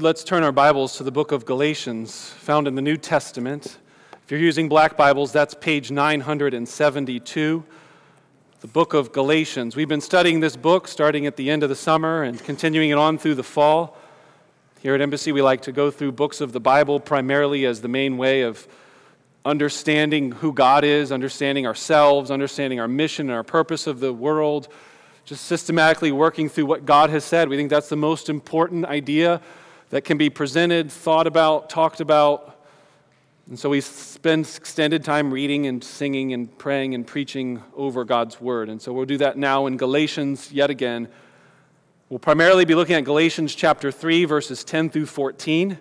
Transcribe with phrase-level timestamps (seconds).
[0.00, 3.76] Let's turn our Bibles to the book of Galatians, found in the New Testament.
[4.24, 7.62] If you're using black Bibles, that's page 972.
[8.60, 9.76] The book of Galatians.
[9.76, 12.96] We've been studying this book starting at the end of the summer and continuing it
[12.96, 13.98] on through the fall.
[14.80, 17.88] Here at Embassy, we like to go through books of the Bible primarily as the
[17.88, 18.66] main way of
[19.44, 24.68] understanding who God is, understanding ourselves, understanding our mission and our purpose of the world,
[25.26, 27.50] just systematically working through what God has said.
[27.50, 29.42] We think that's the most important idea
[29.92, 32.58] that can be presented, thought about, talked about.
[33.46, 38.40] And so we spend extended time reading and singing and praying and preaching over God's
[38.40, 38.70] word.
[38.70, 41.08] And so we'll do that now in Galatians yet again.
[42.08, 45.76] We'll primarily be looking at Galatians chapter 3, verses 10 through 14.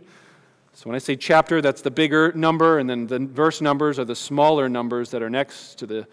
[0.73, 4.05] So when I say chapter, that's the bigger number, and then the verse numbers are
[4.05, 6.05] the smaller numbers that are next to the,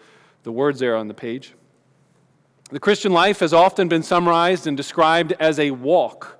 [0.43, 1.53] the words there on the page.
[2.71, 6.38] The Christian life has often been summarized and described as a walk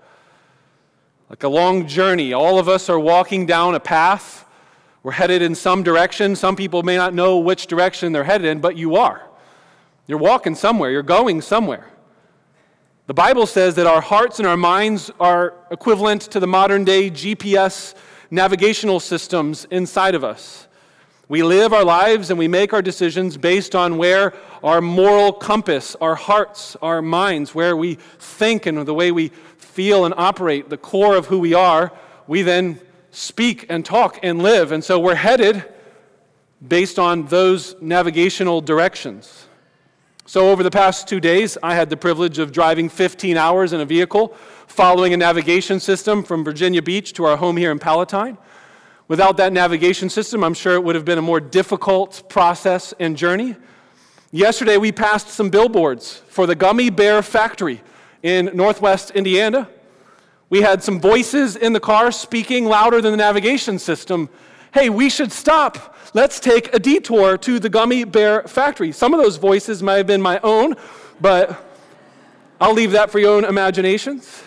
[1.30, 2.34] like a long journey.
[2.34, 4.46] All of us are walking down a path.
[5.04, 6.36] We're headed in some direction.
[6.36, 9.22] Some people may not know which direction they're headed in, but you are.
[10.08, 11.86] You're walking somewhere, you're going somewhere.
[13.06, 17.10] The Bible says that our hearts and our minds are equivalent to the modern day
[17.10, 17.94] GPS
[18.32, 20.68] navigational systems inside of us.
[21.28, 24.34] We live our lives and we make our decisions based on where
[24.64, 29.32] our moral compass, our hearts, our minds, where we think and the way we
[29.80, 31.90] feel and operate, the core of who we are,
[32.28, 32.78] we then
[33.12, 34.74] speak and talk and live.
[34.74, 35.64] And so we're headed
[36.68, 39.46] based on those navigational directions.
[40.26, 43.80] So, over the past two days, I had the privilege of driving 15 hours in
[43.80, 44.36] a vehicle
[44.68, 48.38] following a navigation system from Virginia Beach to our home here in Palatine.
[49.08, 53.16] Without that navigation system, I'm sure it would have been a more difficult process and
[53.16, 53.56] journey.
[54.32, 57.82] Yesterday, we passed some billboards for the Gummy Bear Factory
[58.24, 59.70] in northwest Indiana.
[60.50, 64.30] We had some voices in the car speaking louder than the navigation system.
[64.74, 65.96] Hey, we should stop.
[66.14, 68.92] Let's take a detour to the Gummy Bear Factory.
[68.92, 70.76] Some of those voices might have been my own,
[71.22, 71.66] but
[72.60, 74.44] I'll leave that for your own imaginations.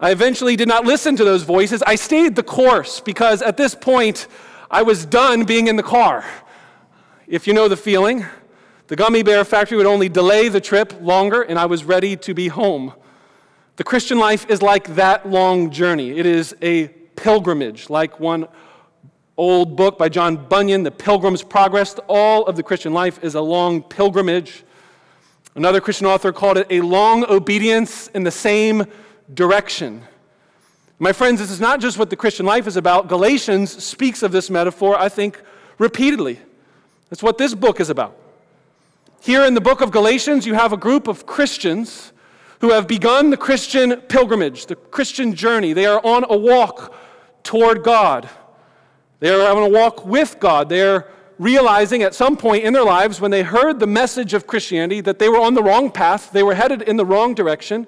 [0.00, 1.82] I eventually did not listen to those voices.
[1.86, 4.28] I stayed the course because at this point,
[4.70, 6.24] I was done being in the car.
[7.26, 8.24] If you know the feeling,
[8.88, 12.32] the gummy bear factory would only delay the trip longer, and I was ready to
[12.32, 12.94] be home.
[13.76, 16.18] The Christian life is like that long journey.
[16.18, 18.48] It is a pilgrimage, like one
[19.36, 21.96] old book by John Bunyan, The Pilgrim's Progress.
[22.08, 24.64] All of the Christian life is a long pilgrimage.
[25.54, 28.86] Another Christian author called it a long obedience in the same
[29.34, 30.02] direction.
[30.98, 33.06] My friends, this is not just what the Christian life is about.
[33.06, 35.40] Galatians speaks of this metaphor, I think,
[35.76, 36.40] repeatedly.
[37.10, 38.16] That's what this book is about.
[39.20, 42.12] Here in the book of Galatians, you have a group of Christians
[42.60, 45.72] who have begun the Christian pilgrimage, the Christian journey.
[45.72, 46.94] They are on a walk
[47.42, 48.28] toward God.
[49.20, 50.68] They are on a walk with God.
[50.68, 51.08] They are
[51.38, 55.18] realizing at some point in their lives when they heard the message of Christianity that
[55.18, 57.86] they were on the wrong path, they were headed in the wrong direction,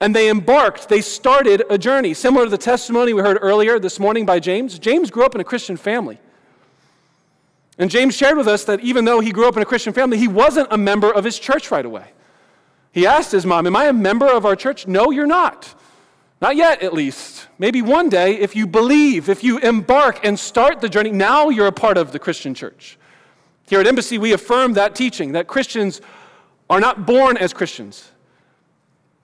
[0.00, 2.14] and they embarked, they started a journey.
[2.14, 4.78] Similar to the testimony we heard earlier this morning by James.
[4.78, 6.20] James grew up in a Christian family.
[7.78, 10.18] And James shared with us that even though he grew up in a Christian family,
[10.18, 12.10] he wasn't a member of his church right away.
[12.90, 14.86] He asked his mom, Am I a member of our church?
[14.86, 15.74] No, you're not.
[16.40, 17.48] Not yet, at least.
[17.58, 21.66] Maybe one day, if you believe, if you embark and start the journey, now you're
[21.66, 22.98] a part of the Christian church.
[23.68, 26.00] Here at Embassy, we affirm that teaching that Christians
[26.70, 28.10] are not born as Christians.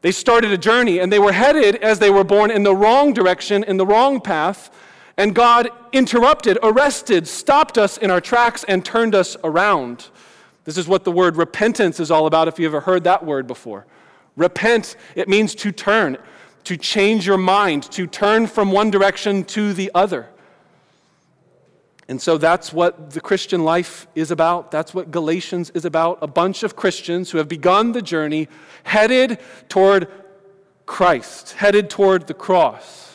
[0.03, 3.15] They started a journey and they were headed as they were born in the wrong
[3.15, 4.71] direction, in the wrong path,
[5.17, 10.09] and God interrupted, arrested, stopped us in our tracks, and turned us around.
[10.65, 13.47] This is what the word repentance is all about, if you ever heard that word
[13.47, 13.87] before.
[14.37, 16.19] Repent, it means to turn,
[16.65, 20.29] to change your mind, to turn from one direction to the other.
[22.09, 24.71] And so that's what the Christian life is about.
[24.71, 26.19] That's what Galatians is about.
[26.21, 28.49] A bunch of Christians who have begun the journey
[28.83, 29.39] headed
[29.69, 30.09] toward
[30.87, 33.14] Christ, headed toward the cross.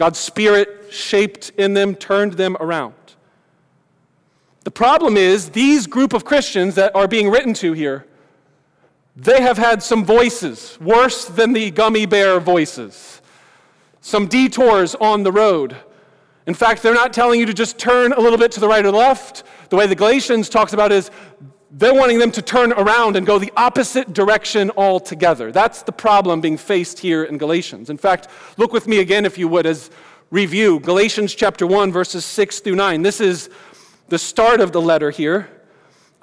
[0.00, 2.94] God's Spirit shaped in them, turned them around.
[4.64, 8.06] The problem is, these group of Christians that are being written to here,
[9.14, 13.20] they have had some voices worse than the gummy bear voices,
[14.00, 15.76] some detours on the road.
[16.46, 18.82] In fact, they're not telling you to just turn a little bit to the right
[18.82, 19.42] or the left.
[19.68, 21.10] The way the Galatians talks about is
[21.70, 25.52] they're wanting them to turn around and go the opposite direction altogether.
[25.52, 27.90] That's the problem being faced here in Galatians.
[27.90, 29.90] In fact, look with me again, if you would, as
[30.30, 33.02] review Galatians chapter 1, verses 6 through 9.
[33.02, 33.50] This is
[34.08, 35.48] the start of the letter here.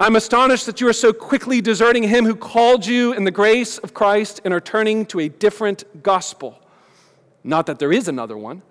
[0.00, 3.78] I'm astonished that you are so quickly deserting him who called you in the grace
[3.78, 6.60] of Christ and are turning to a different gospel.
[7.42, 8.62] Not that there is another one,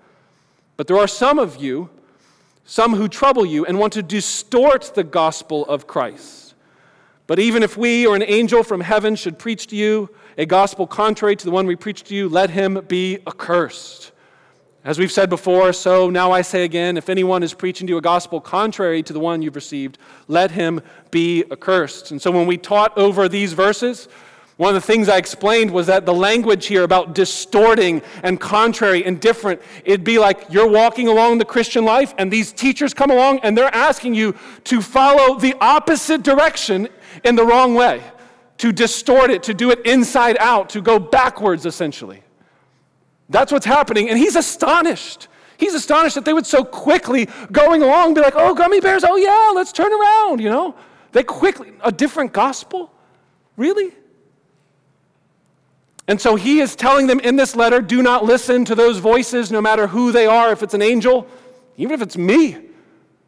[0.78, 1.90] but there are some of you,
[2.66, 6.47] some who trouble you and want to distort the gospel of Christ.
[7.28, 10.88] But even if we or an angel from heaven should preach to you a gospel
[10.88, 14.14] contrary to the one we preach to you, let him be accursed.
[14.86, 17.98] As we've said before, so now I say again if anyone is preaching to you
[17.98, 19.98] a gospel contrary to the one you've received,
[20.30, 20.82] let him
[21.12, 22.12] be accursed.
[22.12, 24.08] And so when we taught over these verses,
[24.56, 29.06] one of the things I explained was that the language here about distorting and contrary
[29.06, 33.12] and different, it'd be like you're walking along the Christian life and these teachers come
[33.12, 36.88] along and they're asking you to follow the opposite direction
[37.24, 38.02] in the wrong way,
[38.60, 42.24] to distort it, to do it inside out, to go backwards essentially.
[43.30, 44.10] That's what's happening.
[44.10, 45.28] And he's astonished.
[45.58, 49.16] He's astonished that they would so quickly going along be like, oh, gummy bears, oh
[49.16, 50.76] yeah, let's turn around, you know?
[51.12, 52.92] They quickly, a different gospel?
[53.56, 53.92] Really?
[56.08, 59.52] And so he is telling them in this letter do not listen to those voices,
[59.52, 61.28] no matter who they are, if it's an angel,
[61.76, 62.58] even if it's me.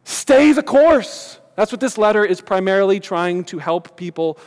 [0.04, 1.29] Stay the course.
[1.60, 4.38] That's what this letter is primarily trying to help people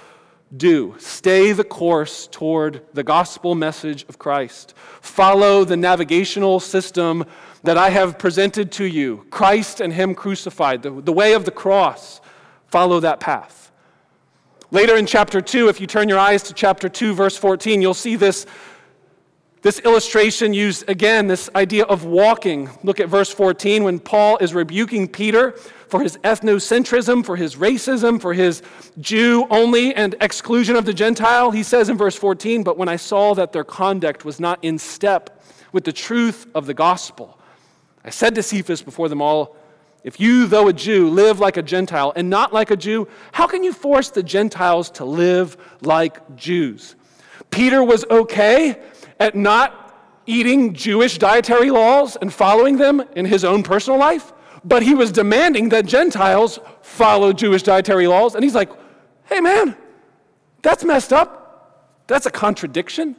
[0.58, 0.96] do.
[0.98, 4.74] Stay the course toward the gospel message of Christ.
[5.00, 7.24] Follow the navigational system
[7.62, 11.52] that I have presented to you Christ and Him crucified, the, the way of the
[11.52, 12.20] cross.
[12.66, 13.72] Follow that path.
[14.72, 17.94] Later in chapter 2, if you turn your eyes to chapter 2, verse 14, you'll
[17.94, 18.48] see this,
[19.62, 22.72] this illustration used again, this idea of walking.
[22.84, 25.54] Look at verse 14 when Paul is rebuking Peter
[25.94, 28.64] for his ethnocentrism, for his racism, for his
[29.00, 31.52] Jew only and exclusion of the Gentile.
[31.52, 34.80] He says in verse 14, But when I saw that their conduct was not in
[34.80, 37.38] step with the truth of the gospel,
[38.04, 39.56] I said to Cephas before them all,
[40.04, 43.46] if you, though a Jew, live like a Gentile and not like a Jew, how
[43.46, 46.96] can you force the Gentiles to live like Jews?
[47.52, 48.82] Peter was okay
[49.20, 49.96] at not
[50.26, 55.12] eating Jewish dietary laws and following them in his own personal life, but he was
[55.12, 58.36] demanding that Gentiles follow Jewish dietary laws.
[58.36, 58.70] And he's like,
[59.26, 59.76] hey, man,
[60.62, 62.06] that's messed up.
[62.08, 63.16] That's a contradiction.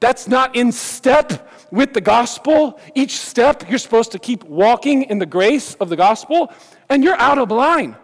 [0.00, 2.80] That's not in step with the gospel.
[2.94, 6.52] Each step, you're supposed to keep walking in the grace of the gospel,
[6.88, 7.96] and you're out of line.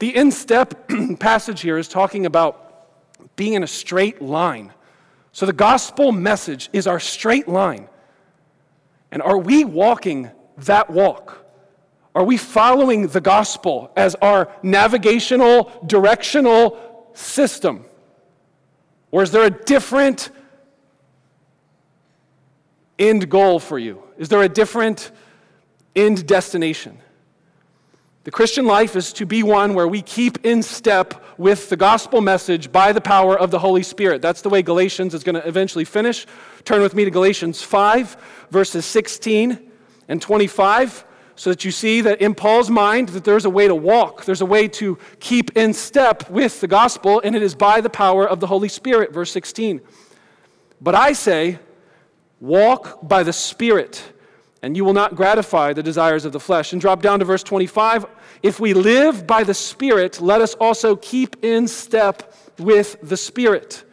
[0.00, 0.88] The in step
[1.18, 4.72] passage here is talking about being in a straight line.
[5.32, 7.88] So the gospel message is our straight line.
[9.10, 10.30] And are we walking
[10.64, 11.44] that walk?
[12.14, 17.84] Are we following the gospel as our navigational, directional system?
[19.10, 20.30] Or is there a different
[22.98, 24.02] end goal for you?
[24.16, 25.12] Is there a different
[25.94, 26.98] end destination?
[28.24, 32.20] The Christian life is to be one where we keep in step with the gospel
[32.20, 34.20] message by the power of the Holy Spirit.
[34.20, 36.26] That's the way Galatians is going to eventually finish.
[36.64, 39.67] Turn with me to Galatians 5, verses 16
[40.08, 41.04] and 25,
[41.36, 44.40] so that you see that in Paul's mind that there's a way to walk, there's
[44.40, 48.28] a way to keep in step with the gospel, and it is by the power
[48.28, 49.12] of the Holy Spirit.
[49.12, 49.80] Verse 16.
[50.80, 51.58] But I say,
[52.40, 54.12] Walk by the Spirit,
[54.62, 56.72] and you will not gratify the desires of the flesh.
[56.72, 58.06] And drop down to verse 25.
[58.42, 63.84] If we live by the Spirit, let us also keep in step with the Spirit.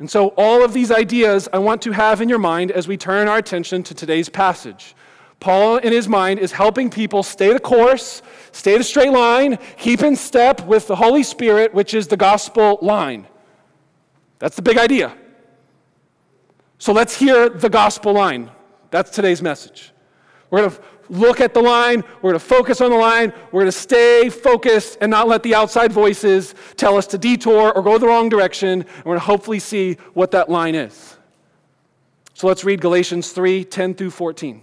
[0.00, 2.96] And so, all of these ideas I want to have in your mind as we
[2.96, 4.94] turn our attention to today's passage.
[5.40, 10.02] Paul, in his mind, is helping people stay the course, stay the straight line, keep
[10.02, 13.26] in step with the Holy Spirit, which is the gospel line.
[14.40, 15.16] That's the big idea.
[16.78, 18.50] So let's hear the gospel line.
[18.90, 19.92] That's today's message.
[20.50, 23.62] We're going to look at the line, we're going to focus on the line, we're
[23.62, 27.82] going to stay focused and not let the outside voices tell us to detour or
[27.82, 28.82] go the wrong direction.
[28.82, 31.16] And we're going to hopefully see what that line is.
[32.34, 34.62] So let's read Galatians 3 10 through 14.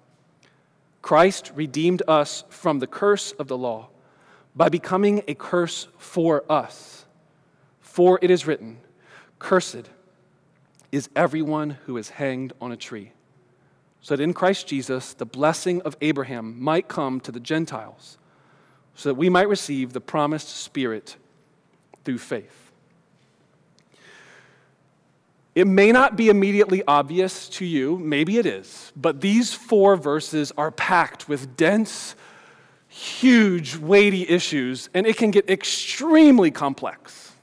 [1.01, 3.89] Christ redeemed us from the curse of the law
[4.55, 7.05] by becoming a curse for us.
[7.79, 8.79] For it is written,
[9.39, 9.89] Cursed
[10.91, 13.13] is everyone who is hanged on a tree,
[14.01, 18.17] so that in Christ Jesus the blessing of Abraham might come to the Gentiles,
[18.93, 21.15] so that we might receive the promised Spirit
[22.03, 22.60] through faith.
[25.53, 30.53] It may not be immediately obvious to you, maybe it is, but these four verses
[30.57, 32.15] are packed with dense,
[32.87, 37.33] huge, weighty issues, and it can get extremely complex.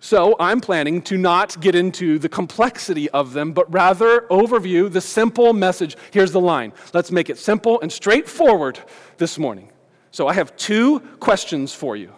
[0.00, 5.00] So, I'm planning to not get into the complexity of them, but rather overview the
[5.00, 5.96] simple message.
[6.12, 6.72] Here's the line.
[6.94, 8.78] Let's make it simple and straightforward
[9.16, 9.70] this morning.
[10.12, 12.12] So, I have two questions for you.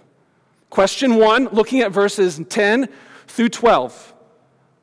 [0.68, 2.88] Question one, looking at verses 10
[3.30, 4.14] through 12.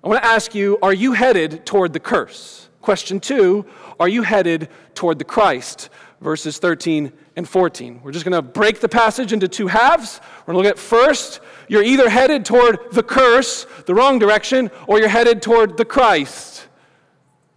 [0.04, 2.70] I want to ask you Are you headed toward the curse?
[2.82, 3.66] Question two,
[4.00, 5.90] Are you headed toward the Christ?
[6.22, 8.02] Verses 13 and 14.
[8.04, 10.20] We're just going to break the passage into two halves.
[10.40, 14.72] We're going to look at first, you're either headed toward the curse, the wrong direction,
[14.88, 16.68] or you're headed toward the Christ.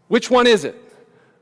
[0.09, 0.77] Which one is it?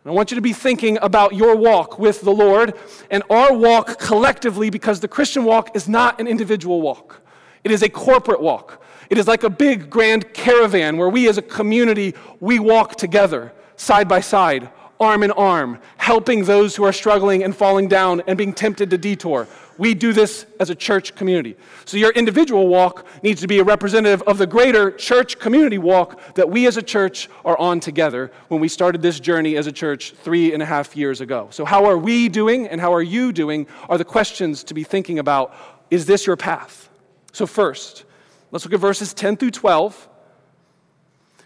[0.07, 2.75] I want you to be thinking about your walk with the Lord
[3.11, 7.21] and our walk collectively because the Christian walk is not an individual walk.
[7.65, 8.83] It is a corporate walk.
[9.11, 13.53] It is like a big grand caravan where we as a community, we walk together,
[13.77, 18.37] side by side, arm in arm, helping those who are struggling and falling down and
[18.37, 19.47] being tempted to detour.
[19.79, 21.57] We do this as a church community.
[21.85, 26.35] So your individual walk needs to be a representative of the greater church community walk
[26.35, 29.73] that we as a church are on together when we started this journey as a
[29.73, 31.47] church three and a half years ago.
[31.51, 34.83] So, how are we doing and how are you doing are the questions to be
[34.83, 35.55] thinking about.
[35.91, 36.91] Is this your path?
[37.33, 38.05] So, first,
[38.51, 40.09] let's look at verses 10 through 12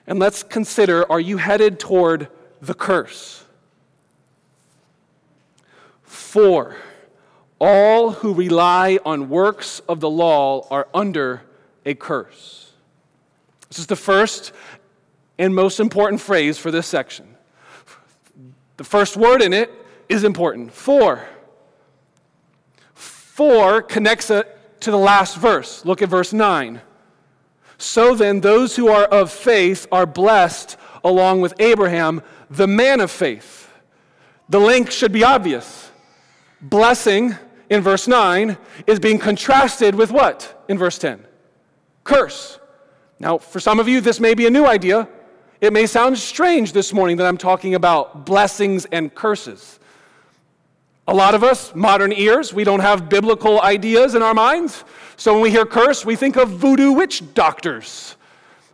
[0.07, 2.29] and let's consider are you headed toward
[2.61, 3.45] the curse?
[6.03, 6.77] For
[7.59, 11.43] all who rely on works of the law are under
[11.87, 12.73] a curse.
[13.69, 14.53] This is the first
[15.39, 17.37] and most important phrase for this section.
[18.77, 19.71] The first word in it
[20.09, 20.73] is important.
[20.73, 21.25] For.
[22.95, 25.85] For connects it to the last verse.
[25.85, 26.81] Look at verse 9.
[27.83, 33.11] So then, those who are of faith are blessed along with Abraham, the man of
[33.11, 33.69] faith.
[34.49, 35.91] The link should be obvious.
[36.61, 37.35] Blessing
[37.71, 41.27] in verse 9 is being contrasted with what in verse 10?
[42.05, 42.61] Curse.
[43.19, 45.09] Now, for some of you, this may be a new idea.
[45.61, 49.81] It may sound strange this morning that I'm talking about blessings and curses.
[51.09, 54.85] A lot of us, modern ears, we don't have biblical ideas in our minds.
[55.17, 58.17] So when we hear curse, we think of voodoo witch doctors.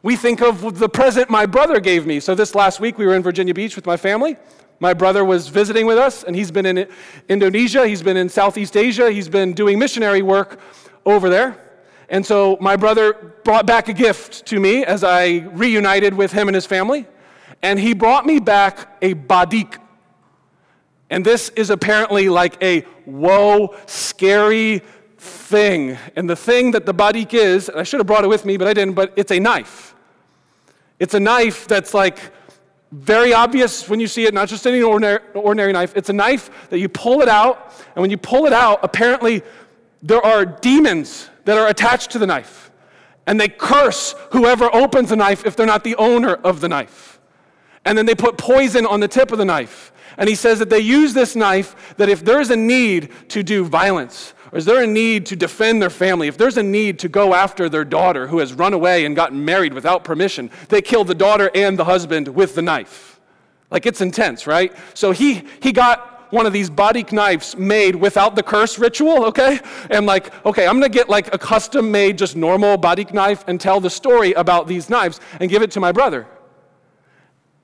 [0.02, 2.20] We think of the present my brother gave me.
[2.20, 4.36] So this last week, we were in Virginia Beach with my family.
[4.78, 6.86] My brother was visiting with us, and he's been in
[7.28, 10.60] Indonesia, he's been in Southeast Asia, he's been doing missionary work
[11.04, 11.56] over there.
[12.10, 16.48] And so my brother brought back a gift to me as I reunited with him
[16.48, 17.06] and his family.
[17.62, 19.78] And he brought me back a badik.
[21.10, 24.82] And this is apparently like a whoa, scary
[25.16, 25.96] thing.
[26.16, 28.68] And the thing that the badik is, I should have brought it with me, but
[28.68, 29.94] I didn't, but it's a knife.
[30.98, 32.18] It's a knife that's like
[32.92, 35.92] very obvious when you see it, not just any ordinary, ordinary knife.
[35.96, 39.42] It's a knife that you pull it out, and when you pull it out, apparently
[40.02, 42.70] there are demons that are attached to the knife.
[43.26, 47.20] And they curse whoever opens the knife if they're not the owner of the knife.
[47.84, 49.92] And then they put poison on the tip of the knife.
[50.18, 53.64] And he says that they use this knife that if there's a need to do
[53.64, 56.26] violence, or is there a need to defend their family?
[56.26, 59.44] If there's a need to go after their daughter who has run away and gotten
[59.44, 63.20] married without permission, they kill the daughter and the husband with the knife.
[63.70, 64.74] Like it's intense, right?
[64.94, 69.60] So he, he got one of these badik knives made without the curse ritual, okay?
[69.90, 73.60] And like, okay, I'm gonna get like a custom made, just normal badik knife and
[73.60, 76.26] tell the story about these knives and give it to my brother.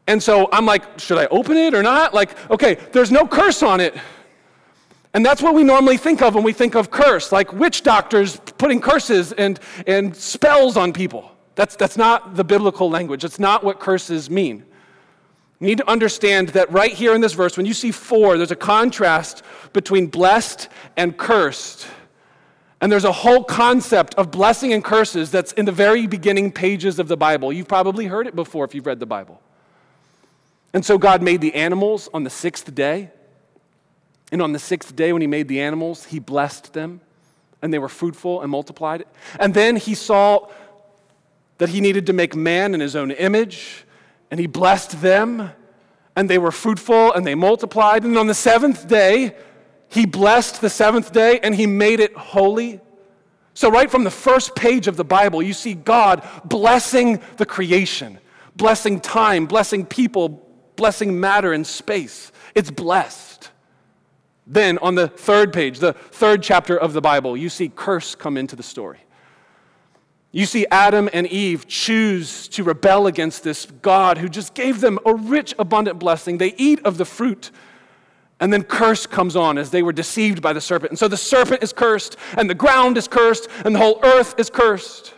[0.06, 2.12] And so I'm like, should I open it or not?
[2.12, 3.94] Like, okay, there's no curse on it.
[5.14, 8.40] And that's what we normally think of when we think of curse, like witch doctors
[8.58, 11.30] putting curses and, and spells on people.
[11.54, 13.22] That's, that's not the biblical language.
[13.22, 14.64] That's not what curses mean.
[15.60, 18.50] You need to understand that right here in this verse, when you see for, there's
[18.50, 21.86] a contrast between blessed and cursed.
[22.80, 26.98] And there's a whole concept of blessing and curses that's in the very beginning pages
[26.98, 27.52] of the Bible.
[27.52, 29.40] You've probably heard it before if you've read the Bible.
[30.74, 33.10] And so God made the animals on the sixth day.
[34.30, 37.00] And on the sixth day, when he made the animals, he blessed them,
[37.62, 39.04] and they were fruitful and multiplied.
[39.40, 40.50] And then he saw
[41.58, 43.86] that he needed to make man in his own image,
[44.30, 45.50] and he blessed them,
[46.16, 48.04] and they were fruitful and they multiplied.
[48.04, 49.36] And on the seventh day,
[49.88, 52.80] he blessed the seventh day and he made it holy.
[53.54, 58.18] So, right from the first page of the Bible, you see God blessing the creation,
[58.56, 60.43] blessing time, blessing people,
[60.76, 62.32] blessing matter and space.
[62.54, 63.50] It's blessed.
[64.46, 68.36] Then, on the third page, the third chapter of the Bible, you see curse come
[68.36, 68.98] into the story.
[70.32, 74.98] You see Adam and Eve choose to rebel against this God who just gave them
[75.06, 76.38] a rich, abundant blessing.
[76.38, 77.52] They eat of the fruit,
[78.40, 80.90] and then curse comes on as they were deceived by the serpent.
[80.90, 84.34] And so the serpent is cursed, and the ground is cursed, and the whole earth
[84.36, 85.14] is cursed.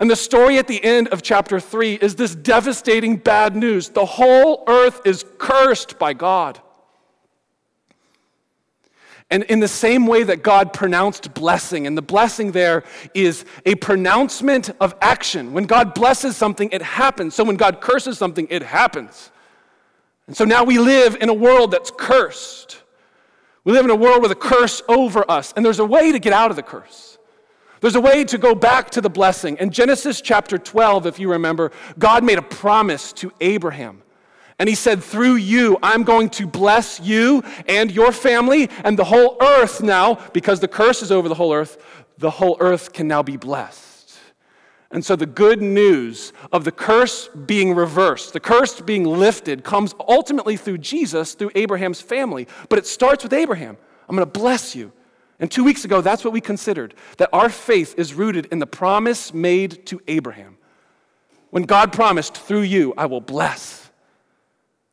[0.00, 3.90] And the story at the end of chapter 3 is this devastating bad news.
[3.90, 6.58] The whole earth is cursed by God.
[9.30, 12.82] And in the same way that God pronounced blessing, and the blessing there
[13.14, 15.52] is a pronouncement of action.
[15.52, 17.34] When God blesses something, it happens.
[17.34, 19.30] So when God curses something, it happens.
[20.26, 22.82] And so now we live in a world that's cursed.
[23.64, 26.18] We live in a world with a curse over us, and there's a way to
[26.18, 27.09] get out of the curse.
[27.80, 29.56] There's a way to go back to the blessing.
[29.58, 34.02] In Genesis chapter 12, if you remember, God made a promise to Abraham
[34.58, 39.04] and he said, Through you, I'm going to bless you and your family and the
[39.04, 41.82] whole earth now, because the curse is over the whole earth,
[42.18, 44.18] the whole earth can now be blessed.
[44.90, 49.94] And so the good news of the curse being reversed, the curse being lifted, comes
[50.06, 52.46] ultimately through Jesus, through Abraham's family.
[52.68, 53.78] But it starts with Abraham.
[54.08, 54.92] I'm going to bless you.
[55.40, 58.66] And two weeks ago, that's what we considered that our faith is rooted in the
[58.66, 60.58] promise made to Abraham.
[61.48, 63.90] When God promised, through you, I will bless.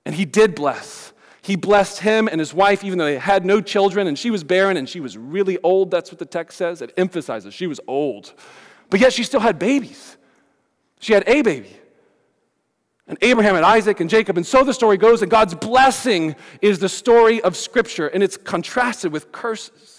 [0.06, 1.12] And he did bless.
[1.42, 4.44] He blessed him and his wife, even though they had no children, and she was
[4.44, 5.92] barren and she was really old.
[5.92, 6.82] That's what the text says.
[6.82, 8.34] It emphasizes she was old.
[8.90, 10.18] But yet she still had babies.
[11.00, 11.76] She had a baby.
[13.06, 14.38] And Abraham and Isaac and Jacob.
[14.38, 18.38] And so the story goes, and God's blessing is the story of Scripture, and it's
[18.38, 19.97] contrasted with curses.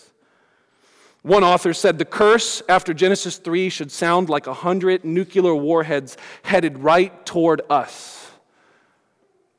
[1.28, 6.16] One author said the curse after Genesis 3 should sound like a hundred nuclear warheads
[6.42, 8.30] headed right toward us.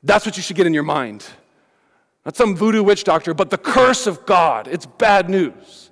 [0.02, 1.24] That's what you should get in your mind.
[2.24, 4.66] Not some voodoo witch doctor, but the curse of God.
[4.66, 5.90] It's bad news.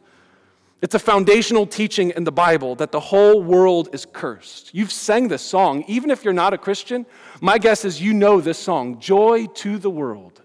[0.83, 4.75] It's a foundational teaching in the Bible that the whole world is cursed.
[4.75, 5.85] You've sang this song.
[5.87, 7.07] Even if you're not a Christian,
[7.41, 10.43] my guess is you know this song, Joy to the World.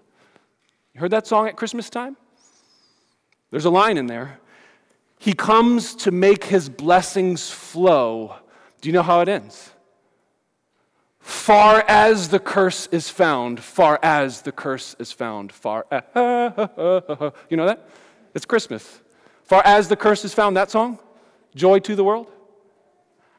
[0.94, 2.16] You heard that song at Christmas time?
[3.50, 4.38] There's a line in there.
[5.24, 8.36] He comes to make his blessings flow.
[8.82, 9.70] Do you know how it ends?
[11.18, 15.86] Far as the curse is found, far as the curse is found, far.
[17.48, 17.88] you know that?
[18.34, 19.00] It's Christmas.
[19.44, 20.98] Far as the curse is found, that song?
[21.54, 22.30] Joy to the world?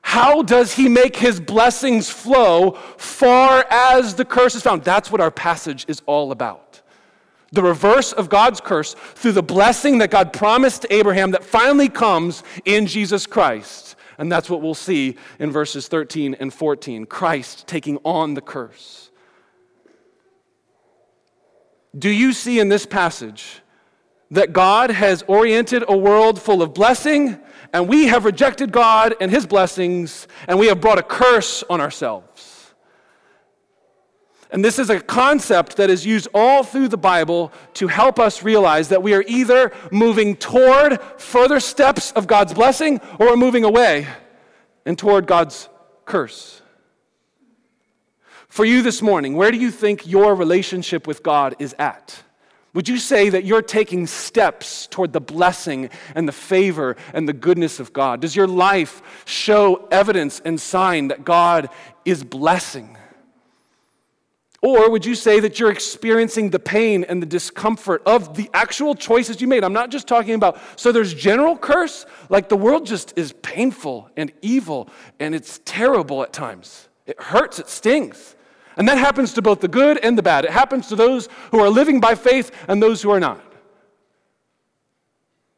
[0.01, 4.83] How does he make his blessings flow far as the curse is found?
[4.83, 6.64] That's what our passage is all about.
[7.51, 11.89] The reverse of God's curse through the blessing that God promised to Abraham that finally
[11.89, 13.95] comes in Jesus Christ.
[14.17, 19.09] And that's what we'll see in verses 13 and 14 Christ taking on the curse.
[21.97, 23.61] Do you see in this passage
[24.31, 27.39] that God has oriented a world full of blessing,
[27.73, 31.79] and we have rejected God and his blessings, and we have brought a curse on
[31.79, 32.34] ourselves?
[34.51, 38.43] And this is a concept that is used all through the Bible to help us
[38.43, 44.07] realize that we are either moving toward further steps of God's blessing or moving away
[44.85, 45.67] and toward God's
[46.05, 46.61] curse.
[48.47, 52.23] For you this morning, where do you think your relationship with God is at?
[52.73, 57.33] Would you say that you're taking steps toward the blessing and the favor and the
[57.33, 58.21] goodness of God?
[58.21, 61.69] Does your life show evidence and sign that God
[62.03, 62.97] is blessing?
[64.65, 68.95] Or would you say that you're experiencing the pain and the discomfort of the actual
[68.95, 69.63] choices you made?
[69.63, 74.09] I'm not just talking about, so there's general curse, like the world just is painful
[74.17, 76.89] and evil and it's terrible at times.
[77.05, 78.35] It hurts, it stings.
[78.75, 80.45] And that happens to both the good and the bad.
[80.45, 83.44] It happens to those who are living by faith and those who are not.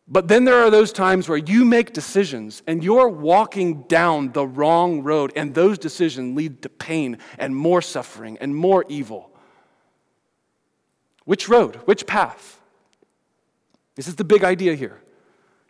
[0.08, 4.48] But then there are those times where you make decisions and you're walking down the
[4.48, 9.32] wrong road, and those decisions lead to pain and more suffering and more evil.
[11.26, 11.76] Which road?
[11.86, 12.62] Which path?
[13.96, 15.02] This is the big idea here.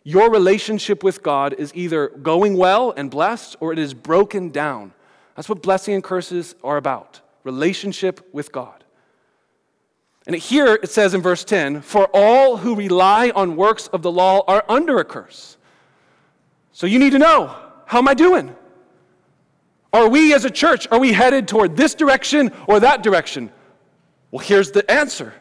[0.04, 4.92] Your relationship with God is either going well and blessed or it is broken down.
[5.34, 8.77] That's what blessing and curses are about relationship with God.
[10.28, 14.12] And here it says in verse 10 For all who rely on works of the
[14.12, 15.56] law are under a curse.
[16.70, 18.54] So you need to know how am I doing?
[19.90, 23.50] Are we as a church, are we headed toward this direction or that direction?
[24.30, 25.32] Well, here's the answer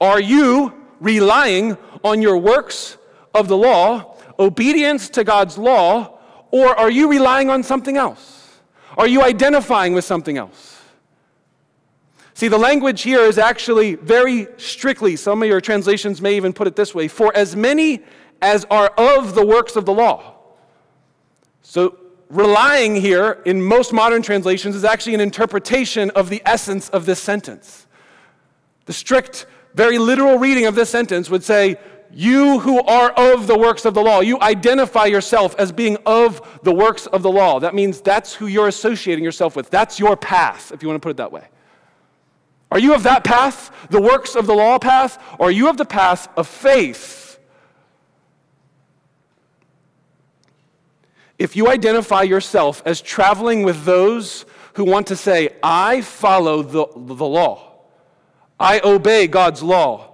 [0.00, 2.98] Are you relying on your works
[3.34, 6.18] of the law, obedience to God's law,
[6.52, 8.60] or are you relying on something else?
[8.96, 10.75] Are you identifying with something else?
[12.36, 16.66] See, the language here is actually very strictly, some of your translations may even put
[16.66, 18.02] it this way for as many
[18.42, 20.34] as are of the works of the law.
[21.62, 21.96] So
[22.28, 27.20] relying here in most modern translations is actually an interpretation of the essence of this
[27.20, 27.86] sentence.
[28.84, 31.78] The strict, very literal reading of this sentence would say,
[32.10, 36.60] You who are of the works of the law, you identify yourself as being of
[36.64, 37.60] the works of the law.
[37.60, 39.70] That means that's who you're associating yourself with.
[39.70, 41.48] That's your path, if you want to put it that way.
[42.70, 45.76] Are you of that path, the works of the law path, or are you of
[45.76, 47.38] the path of faith?
[51.38, 56.86] If you identify yourself as traveling with those who want to say, I follow the,
[56.96, 57.80] the law,
[58.58, 60.12] I obey God's law,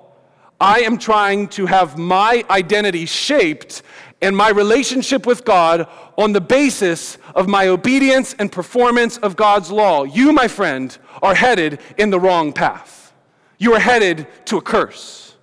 [0.61, 3.83] I am trying to have my identity shaped
[4.23, 9.71] and my relationship with God on the basis of my obedience and performance of God's
[9.71, 13.13] law, you, my friend, are headed in the wrong path.
[13.59, 15.37] You are headed to a curse.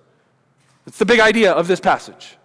[0.84, 2.38] That's the big idea of this passage.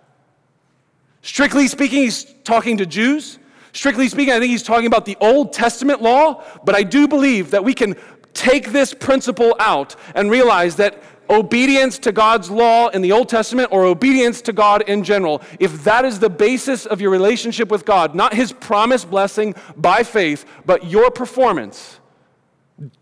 [1.22, 3.40] Strictly speaking, he's talking to Jews.
[3.72, 7.52] Strictly speaking, I think he's talking about the Old Testament law, but I do believe
[7.52, 7.96] that we can
[8.34, 13.70] take this principle out and realize that obedience to God's law in the Old Testament
[13.72, 17.86] or obedience to God in general, if that is the basis of your relationship with
[17.86, 22.00] God, not his promised blessing by faith, but your performance,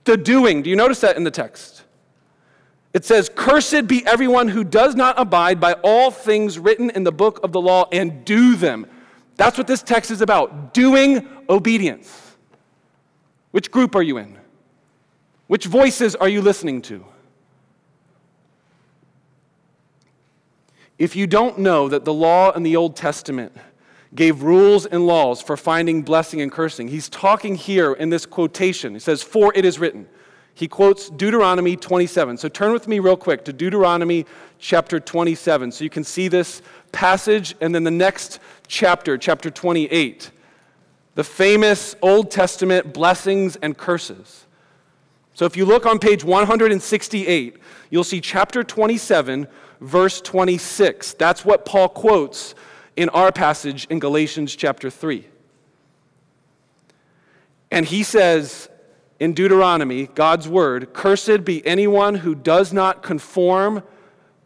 [0.03, 1.83] the doing, do you notice that in the text?
[2.93, 7.11] It says, Cursed be everyone who does not abide by all things written in the
[7.11, 8.85] book of the law and do them.
[9.35, 12.35] That's what this text is about doing obedience.
[13.51, 14.37] Which group are you in?
[15.47, 17.05] Which voices are you listening to?
[20.97, 23.55] If you don't know that the law in the Old Testament
[24.15, 28.93] gave rules and laws for finding blessing and cursing, he's talking here in this quotation.
[28.93, 30.07] He says, For it is written
[30.55, 32.37] he quotes Deuteronomy 27.
[32.37, 34.25] So turn with me real quick to Deuteronomy
[34.59, 40.29] chapter 27 so you can see this passage and then the next chapter, chapter 28.
[41.15, 44.45] The famous Old Testament blessings and curses.
[45.33, 47.57] So if you look on page 168,
[47.89, 49.47] you'll see chapter 27,
[49.83, 51.13] verse 26.
[51.13, 52.55] That's what Paul quotes
[52.95, 55.27] in our passage in Galatians chapter 3.
[57.69, 58.69] And he says,
[59.19, 63.83] in Deuteronomy, God's word, cursed be anyone who does not conform,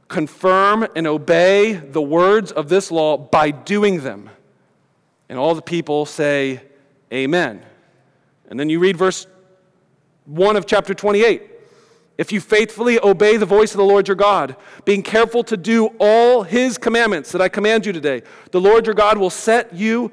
[0.08, 4.30] confirm, and obey the words of this law by doing them.
[5.30, 6.62] And all the people say,
[7.12, 7.64] Amen.
[8.50, 9.28] And then you read verse
[10.26, 11.57] 1 of chapter 28.
[12.18, 15.88] If you faithfully obey the voice of the Lord your God, being careful to do
[16.00, 20.12] all his commandments that I command you today, the Lord your God will set you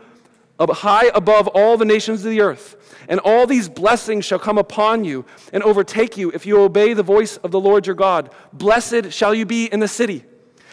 [0.59, 2.77] high above all the nations of the earth.
[3.09, 7.03] And all these blessings shall come upon you and overtake you if you obey the
[7.03, 8.31] voice of the Lord your God.
[8.53, 10.25] Blessed shall you be in the city,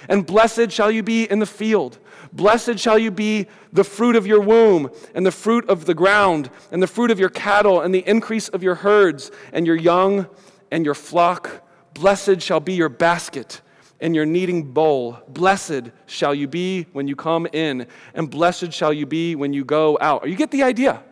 [0.07, 1.97] and blessed shall you be in the field.
[2.33, 6.49] Blessed shall you be the fruit of your womb, and the fruit of the ground,
[6.71, 10.27] and the fruit of your cattle, and the increase of your herds, and your young
[10.71, 11.63] and your flock.
[11.93, 13.61] Blessed shall be your basket
[14.01, 15.19] and your kneading bowl.
[15.27, 19.63] Blessed shall you be when you come in, and blessed shall you be when you
[19.63, 20.27] go out.
[20.27, 21.03] You get the idea?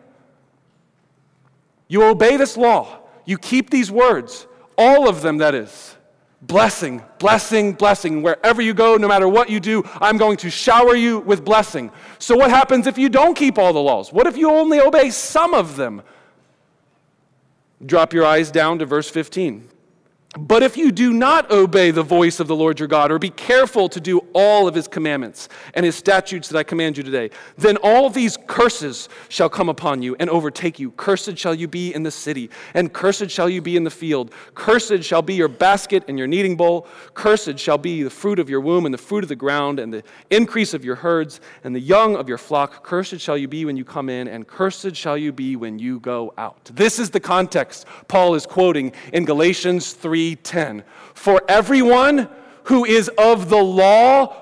[1.88, 4.46] You obey this law, you keep these words,
[4.76, 5.96] all of them, that is.
[6.42, 8.22] Blessing, blessing, blessing.
[8.22, 11.90] Wherever you go, no matter what you do, I'm going to shower you with blessing.
[12.18, 14.10] So, what happens if you don't keep all the laws?
[14.10, 16.00] What if you only obey some of them?
[17.84, 19.68] Drop your eyes down to verse 15.
[20.38, 23.30] But if you do not obey the voice of the Lord your God, or be
[23.30, 27.30] careful to do all of his commandments and his statutes that I command you today,
[27.58, 30.92] then all these curses shall come upon you and overtake you.
[30.92, 34.32] Cursed shall you be in the city, and cursed shall you be in the field.
[34.54, 36.86] Cursed shall be your basket and your kneading bowl.
[37.14, 39.92] Cursed shall be the fruit of your womb, and the fruit of the ground, and
[39.92, 42.84] the increase of your herds, and the young of your flock.
[42.84, 45.98] Cursed shall you be when you come in, and cursed shall you be when you
[45.98, 46.70] go out.
[46.72, 50.19] This is the context Paul is quoting in Galatians 3.
[50.20, 50.84] 3:10.
[51.14, 52.28] For everyone
[52.64, 54.36] who is of the law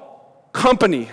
[0.52, 1.08] company,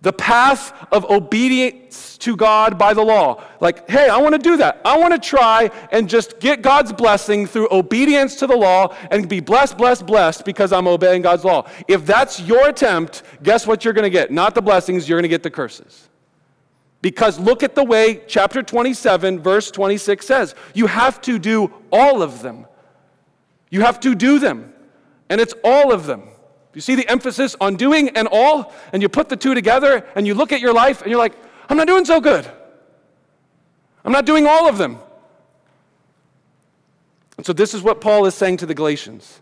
[0.00, 3.42] the path of obedience to God by the law.
[3.60, 4.80] Like, hey, I want to do that.
[4.84, 9.26] I want to try and just get God's blessing through obedience to the law and
[9.26, 11.66] be blessed, blessed, blessed because I'm obeying God's law.
[11.88, 14.30] If that's your attempt, guess what you're going to get?
[14.30, 16.08] Not the blessings, you're going to get the curses.
[17.00, 22.22] Because look at the way chapter 27, verse 26 says you have to do all
[22.22, 22.66] of them.
[23.74, 24.72] You have to do them,
[25.28, 26.28] and it's all of them.
[26.74, 30.28] You see the emphasis on doing and all, and you put the two together, and
[30.28, 31.34] you look at your life, and you're like,
[31.68, 32.48] I'm not doing so good.
[34.04, 34.98] I'm not doing all of them.
[37.36, 39.40] And so, this is what Paul is saying to the Galatians.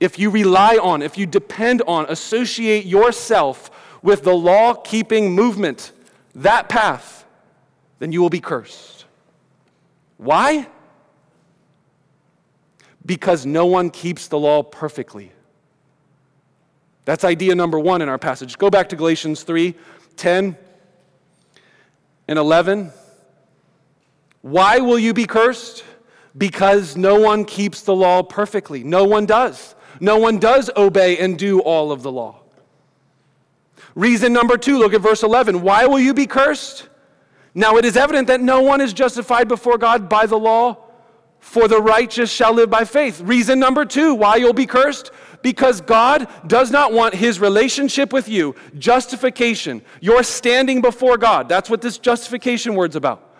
[0.00, 3.70] If you rely on, if you depend on, associate yourself
[4.02, 5.92] with the law keeping movement,
[6.34, 7.24] that path,
[8.00, 9.06] then you will be cursed.
[10.18, 10.68] Why?
[13.04, 15.32] Because no one keeps the law perfectly.
[17.04, 18.58] That's idea number one in our passage.
[18.58, 19.74] Go back to Galatians 3
[20.16, 20.56] 10
[22.28, 22.92] and 11.
[24.42, 25.84] Why will you be cursed?
[26.36, 28.84] Because no one keeps the law perfectly.
[28.84, 29.74] No one does.
[30.00, 32.40] No one does obey and do all of the law.
[33.94, 35.60] Reason number two, look at verse 11.
[35.60, 36.88] Why will you be cursed?
[37.54, 40.81] Now it is evident that no one is justified before God by the law,
[41.42, 43.20] for the righteous shall live by faith.
[43.20, 45.10] Reason number two, why you'll be cursed?
[45.42, 51.48] Because God does not want his relationship with you, justification, your standing before God.
[51.48, 53.34] That's what this justification word's about.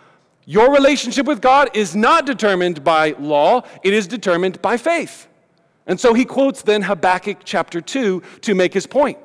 [0.45, 5.29] Your relationship with God is not determined by law, it is determined by faith.
[5.87, 9.19] And so he quotes then Habakkuk chapter 2 to make his point.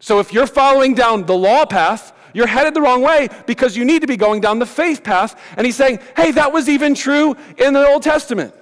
[0.00, 3.84] So if you're following down the law path, you're headed the wrong way because you
[3.84, 5.40] need to be going down the faith path.
[5.56, 8.54] And he's saying, hey, that was even true in the Old Testament.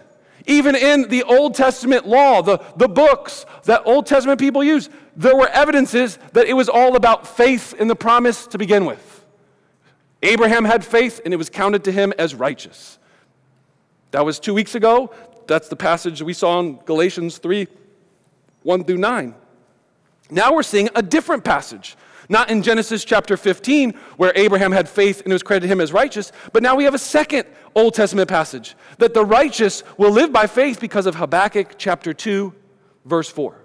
[0.46, 5.34] Even in the Old Testament law, the, the books that Old Testament people use, there
[5.34, 9.24] were evidences that it was all about faith in the promise to begin with.
[10.22, 12.98] Abraham had faith and it was counted to him as righteous.
[14.12, 15.12] That was two weeks ago.
[15.46, 17.66] That's the passage we saw in Galatians 3
[18.62, 19.34] 1 through 9.
[20.30, 21.96] Now we're seeing a different passage.
[22.28, 25.92] Not in Genesis chapter 15, where Abraham had faith and it was credited him as
[25.92, 30.32] righteous, but now we have a second Old Testament passage that the righteous will live
[30.32, 32.52] by faith because of Habakkuk chapter 2,
[33.04, 33.60] verse 4.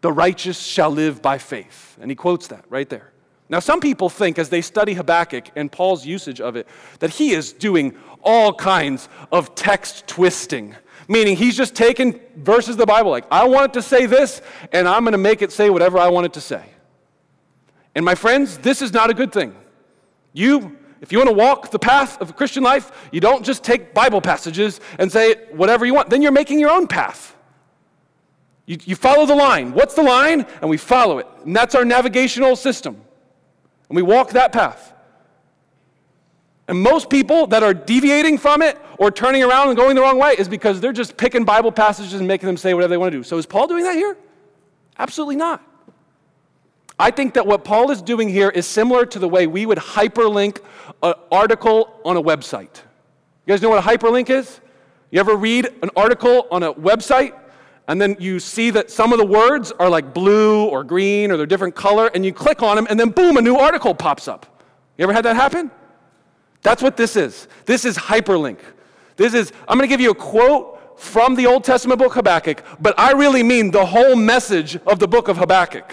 [0.00, 1.96] The righteous shall live by faith.
[2.00, 3.12] And he quotes that right there.
[3.48, 6.66] Now, some people think as they study Habakkuk and Paul's usage of it
[6.98, 10.74] that he is doing all kinds of text twisting,
[11.08, 14.40] meaning he's just taking verses of the Bible, like, I want it to say this,
[14.72, 16.64] and I'm going to make it say whatever I want it to say.
[17.94, 19.54] And my friends, this is not a good thing.
[20.32, 23.62] You, if you want to walk the path of a Christian life, you don't just
[23.62, 26.10] take Bible passages and say whatever you want.
[26.10, 27.36] Then you're making your own path.
[28.66, 29.72] You, you follow the line.
[29.72, 30.46] What's the line?
[30.60, 31.26] And we follow it.
[31.44, 33.00] And that's our navigational system.
[33.88, 34.92] And we walk that path.
[36.66, 40.18] And most people that are deviating from it or turning around and going the wrong
[40.18, 43.12] way is because they're just picking Bible passages and making them say whatever they want
[43.12, 43.22] to do.
[43.22, 44.16] So is Paul doing that here?
[44.98, 45.62] Absolutely not.
[46.98, 49.78] I think that what Paul is doing here is similar to the way we would
[49.78, 50.60] hyperlink
[51.02, 52.82] an article on a website.
[53.46, 54.60] You guys know what a hyperlink is?
[55.10, 57.34] You ever read an article on a website
[57.88, 61.36] and then you see that some of the words are like blue or green or
[61.36, 64.26] they're different color, and you click on them, and then boom, a new article pops
[64.26, 64.62] up.
[64.96, 65.70] You ever had that happen?
[66.62, 67.46] That's what this is.
[67.66, 68.58] This is hyperlink.
[69.16, 72.64] This is, I'm going to give you a quote from the Old Testament book Habakkuk,
[72.80, 75.92] but I really mean the whole message of the book of Habakkuk.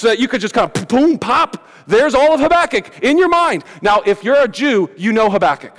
[0.00, 3.28] So that you could just kind of boom, pop, there's all of Habakkuk in your
[3.28, 3.64] mind.
[3.82, 5.76] Now, if you're a Jew, you know Habakkuk.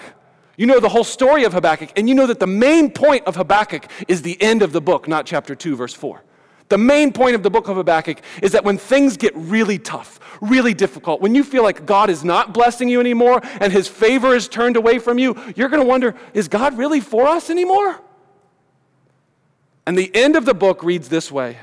[0.57, 3.36] You know the whole story of Habakkuk, and you know that the main point of
[3.36, 6.21] Habakkuk is the end of the book, not chapter 2, verse 4.
[6.69, 10.19] The main point of the book of Habakkuk is that when things get really tough,
[10.39, 14.36] really difficult, when you feel like God is not blessing you anymore and his favor
[14.36, 17.99] is turned away from you, you're going to wonder, is God really for us anymore?
[19.88, 21.57] And the end of the book reads this way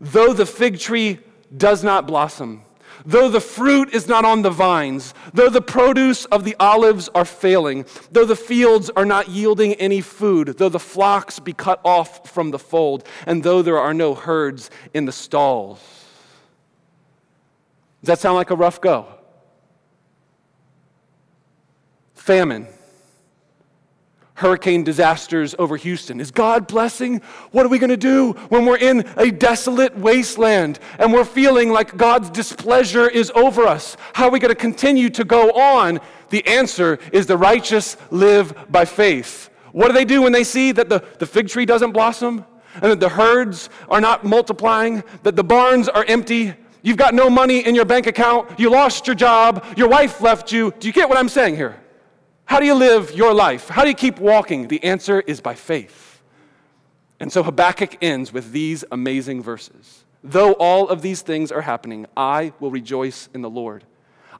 [0.00, 1.20] Though the fig tree
[1.56, 2.62] does not blossom,
[3.04, 7.24] Though the fruit is not on the vines, though the produce of the olives are
[7.24, 12.30] failing, though the fields are not yielding any food, though the flocks be cut off
[12.30, 15.80] from the fold, and though there are no herds in the stalls.
[18.02, 19.06] Does that sound like a rough go?
[22.14, 22.68] Famine
[24.42, 26.20] hurricane disasters over Houston.
[26.20, 27.22] Is God blessing?
[27.52, 31.70] What are we going to do when we're in a desolate wasteland and we're feeling
[31.70, 33.96] like God's displeasure is over us?
[34.12, 36.00] How are we going to continue to go on?
[36.30, 39.48] The answer is the righteous live by faith.
[39.70, 42.90] What do they do when they see that the, the fig tree doesn't blossom and
[42.90, 46.54] that the herds are not multiplying, that the barns are empty?
[46.82, 48.58] You've got no money in your bank account.
[48.58, 49.64] You lost your job.
[49.76, 50.72] Your wife left you.
[50.80, 51.81] Do you get what I'm saying here?
[52.44, 53.68] How do you live your life?
[53.68, 54.68] How do you keep walking?
[54.68, 56.20] The answer is by faith.
[57.18, 60.04] And so Habakkuk ends with these amazing verses.
[60.24, 63.84] Though all of these things are happening, I will rejoice in the Lord.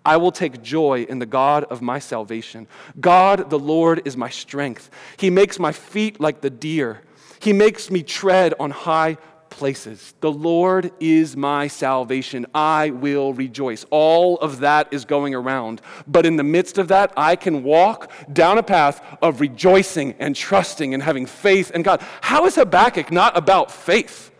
[0.04, 2.66] I will take joy in the God of my salvation.
[3.00, 4.90] God, the Lord, is my strength.
[5.16, 7.02] He makes my feet like the deer.
[7.38, 9.16] He makes me tread on high
[9.52, 10.14] places.
[10.20, 12.46] The Lord is my salvation.
[12.54, 13.84] I will rejoice.
[13.90, 15.80] All of that is going around.
[16.06, 20.34] But in the midst of that, I can walk down a path of rejoicing and
[20.34, 22.02] trusting and having faith in God.
[22.20, 24.30] How is Habakkuk not about faith?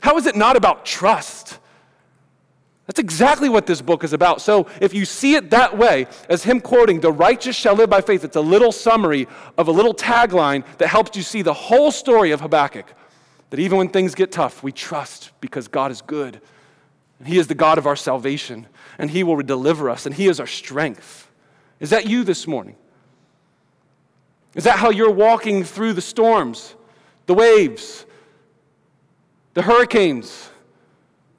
[0.00, 1.58] How is it not about trust?
[2.86, 4.40] That's exactly what this book is about.
[4.40, 8.00] So if you see it that way, as him quoting, the righteous shall live by
[8.00, 11.92] faith, it's a little summary of a little tagline that helps you see the whole
[11.92, 12.92] story of Habakkuk.
[13.52, 16.40] That even when things get tough, we trust because God is good.
[17.18, 20.26] And he is the God of our salvation, and he will deliver us, and he
[20.26, 21.30] is our strength.
[21.78, 22.76] Is that you this morning?
[24.54, 26.74] Is that how you're walking through the storms,
[27.26, 28.06] the waves,
[29.52, 30.48] the hurricanes?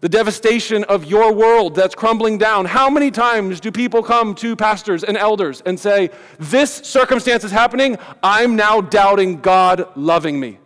[0.02, 2.66] the devastation of your world that's crumbling down.
[2.66, 7.52] How many times do people come to pastors and elders and say, This circumstance is
[7.52, 10.60] happening, I'm now doubting God loving me.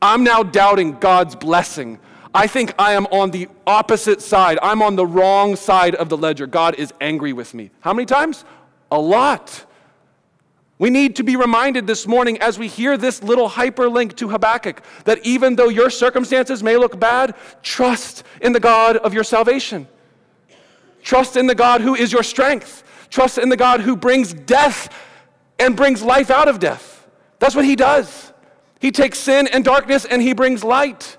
[0.00, 1.98] I'm now doubting God's blessing.
[2.34, 4.58] I think I am on the opposite side.
[4.60, 6.46] I'm on the wrong side of the ledger.
[6.46, 7.70] God is angry with me.
[7.80, 8.44] How many times?
[8.90, 9.64] A lot.
[10.78, 14.82] We need to be reminded this morning as we hear this little hyperlink to Habakkuk
[15.04, 19.86] that even though your circumstances may look bad, trust in the God of your salvation.
[21.02, 22.82] Trust in the God who is your strength.
[23.10, 24.92] Trust in the God who brings death
[25.60, 27.08] and brings life out of death.
[27.38, 28.32] That's what he does.
[28.84, 31.16] He takes sin and darkness and he brings light.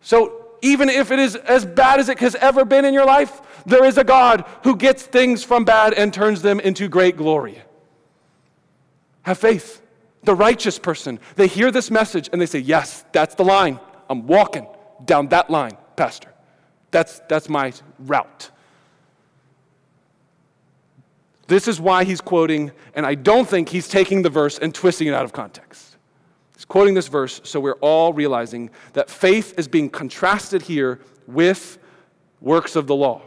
[0.00, 3.42] So even if it is as bad as it has ever been in your life,
[3.66, 7.60] there is a God who gets things from bad and turns them into great glory.
[9.22, 9.82] Have faith.
[10.22, 13.80] The righteous person, they hear this message and they say, Yes, that's the line.
[14.08, 14.68] I'm walking
[15.04, 16.32] down that line, Pastor.
[16.92, 18.50] That's, that's my route.
[21.48, 25.08] This is why he's quoting, and I don't think he's taking the verse and twisting
[25.08, 25.93] it out of context.
[26.54, 31.78] He's quoting this verse so we're all realizing that faith is being contrasted here with
[32.40, 33.22] works of the law.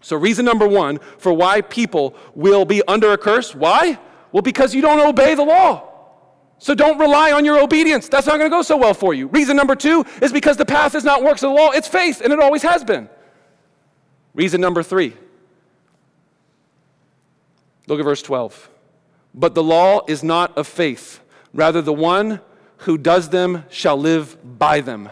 [0.00, 3.98] So, reason number one for why people will be under a curse why?
[4.32, 5.92] Well, because you don't obey the law.
[6.58, 8.08] So don't rely on your obedience.
[8.08, 9.26] That's not going to go so well for you.
[9.28, 12.22] Reason number two is because the path is not works of the law, it's faith,
[12.22, 13.08] and it always has been.
[14.34, 15.14] Reason number three.
[17.86, 18.70] Look at verse 12.
[19.34, 21.20] But the law is not of faith.
[21.56, 22.40] Rather, the one
[22.80, 25.08] who does them shall live by them.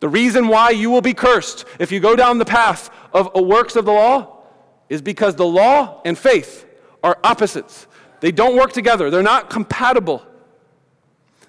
[0.00, 3.42] The reason why you will be cursed if you go down the path of uh,
[3.42, 4.42] works of the law
[4.90, 6.66] is because the law and faith
[7.02, 7.86] are opposites.
[8.20, 10.22] They don't work together, they're not compatible.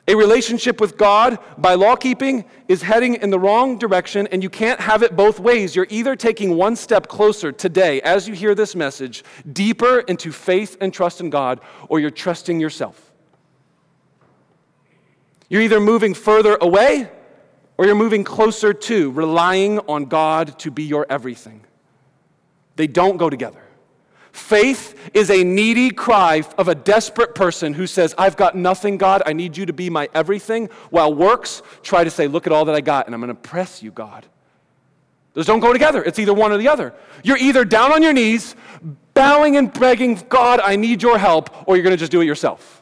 [0.08, 4.50] A relationship with God by law keeping is heading in the wrong direction, and you
[4.50, 5.76] can't have it both ways.
[5.76, 10.78] You're either taking one step closer today, as you hear this message, deeper into faith
[10.82, 13.09] and trust in God, or you're trusting yourself.
[15.50, 17.10] You're either moving further away
[17.78, 21.62] or you're moving closer to relying on God to be your everything.
[22.76, 23.62] They don't go together.
[24.32, 29.24] Faith is a needy cry of a desperate person who says, I've got nothing, God.
[29.26, 30.70] I need you to be my everything.
[30.92, 33.42] While works try to say, Look at all that I got, and I'm going to
[33.42, 34.26] press you, God.
[35.34, 36.04] Those don't go together.
[36.04, 36.94] It's either one or the other.
[37.24, 38.56] You're either down on your knees,
[39.14, 42.26] bowing and begging, God, I need your help, or you're going to just do it
[42.26, 42.79] yourself.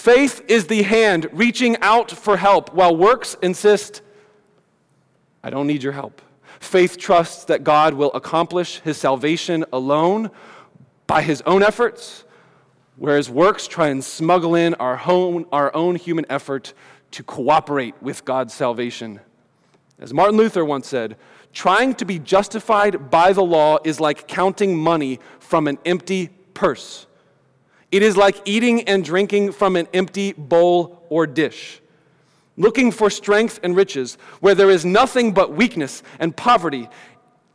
[0.00, 4.00] Faith is the hand reaching out for help, while works insist,
[5.42, 6.22] I don't need your help.
[6.58, 10.30] Faith trusts that God will accomplish his salvation alone
[11.06, 12.24] by his own efforts,
[12.96, 16.72] whereas works try and smuggle in our own, our own human effort
[17.10, 19.20] to cooperate with God's salvation.
[19.98, 21.18] As Martin Luther once said,
[21.52, 27.06] trying to be justified by the law is like counting money from an empty purse.
[27.90, 31.80] It is like eating and drinking from an empty bowl or dish
[32.60, 36.88] looking for strength and riches, where there is nothing but weakness and poverty,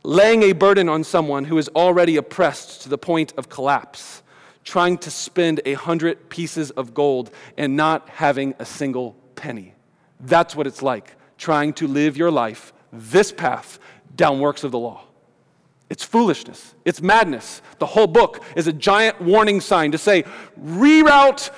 [0.02, 4.24] laying a burden on someone who is already oppressed to the point of collapse,
[4.64, 9.74] trying to spend a hundred pieces of gold and not having a single penny.
[10.18, 13.78] That's what it's like trying to live your life this path
[14.16, 15.05] down works of the law.
[15.88, 16.74] It's foolishness.
[16.84, 17.62] It's madness.
[17.78, 20.24] The whole book is a giant warning sign to say,
[20.60, 21.50] reroute,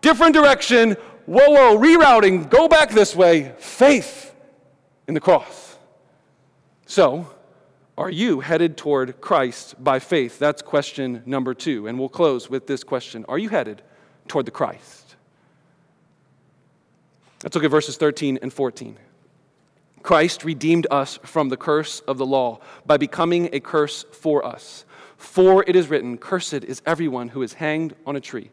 [0.00, 4.34] different direction, whoa, whoa, rerouting, go back this way, faith
[5.06, 5.76] in the cross.
[6.86, 7.28] So,
[7.96, 10.38] are you headed toward Christ by faith?
[10.38, 11.86] That's question number two.
[11.86, 13.82] And we'll close with this question Are you headed
[14.28, 15.16] toward the Christ?
[17.42, 18.96] Let's look at verses 13 and 14.
[20.04, 24.84] Christ redeemed us from the curse of the law by becoming a curse for us.
[25.16, 28.50] For it is written, Cursed is everyone who is hanged on a tree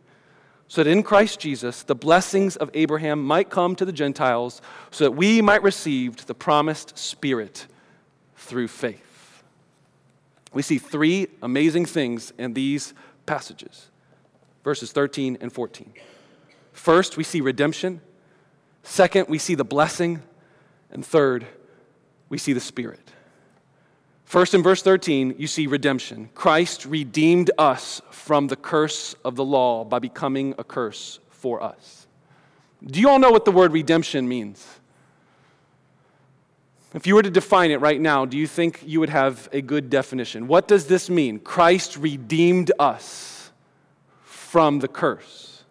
[0.72, 5.04] so that in Christ Jesus the blessings of Abraham might come to the Gentiles, so
[5.04, 7.68] that we might receive the promised Spirit
[8.38, 9.44] through faith.
[10.54, 12.94] We see three amazing things in these
[13.26, 13.90] passages
[14.64, 15.92] verses 13 and 14.
[16.72, 18.00] First, we see redemption.
[18.84, 20.24] Second, we see the blessing.
[20.92, 21.48] And third,
[22.30, 23.12] we see the Spirit.
[24.26, 26.30] First, in verse 13, you see redemption.
[26.36, 32.08] Christ redeemed us from the curse of the law by becoming a curse for us.
[32.86, 34.66] Do you all know what the word redemption means?
[36.94, 39.62] If you were to define it right now, do you think you would have a
[39.62, 40.48] good definition?
[40.48, 41.40] What does this mean?
[41.40, 43.52] Christ redeemed us
[44.24, 45.64] from the curse.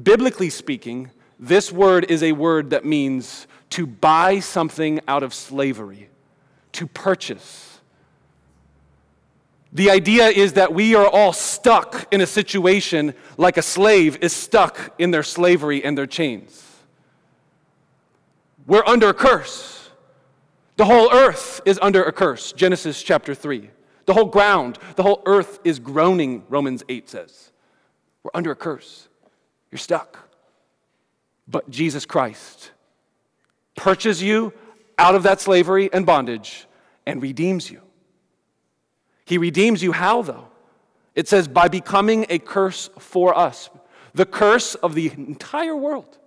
[0.00, 1.10] Biblically speaking,
[1.40, 6.10] this word is a word that means to buy something out of slavery,
[6.72, 7.80] to purchase.
[9.72, 14.34] The idea is that we are all stuck in a situation like a slave is
[14.34, 16.66] stuck in their slavery and their chains.
[18.66, 19.88] We're under a curse.
[20.76, 23.70] The whole earth is under a curse, Genesis chapter 3.
[24.04, 27.52] The whole ground, the whole earth is groaning, Romans 8 says.
[28.22, 29.08] We're under a curse.
[29.70, 30.29] You're stuck.
[31.50, 32.70] But Jesus Christ
[33.74, 34.52] purchases you
[34.98, 36.66] out of that slavery and bondage
[37.06, 37.80] and redeems you.
[39.24, 40.48] He redeems you how, though?
[41.14, 43.70] It says, by becoming a curse for us,
[44.14, 46.18] the curse of the entire world.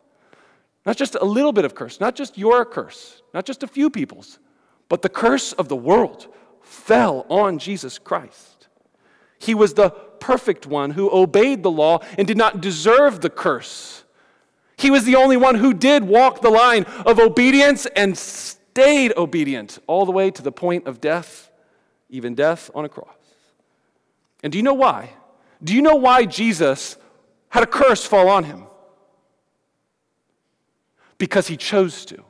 [0.86, 3.90] Not just a little bit of curse, not just your curse, not just a few
[3.90, 4.40] people's,
[4.90, 6.28] but the curse of the world
[6.62, 8.68] fell on Jesus Christ.
[9.40, 14.03] He was the perfect one who obeyed the law and did not deserve the curse.
[14.78, 19.80] He was the only one who did walk the line of obedience and stayed obedient
[19.88, 21.52] all the way to the point of death,
[22.10, 23.08] even death on a cross.
[24.44, 25.12] And do you know why?
[25.64, 26.98] Do you know why Jesus
[27.50, 28.68] had a curse fall on him?
[31.24, 32.22] because he chose to.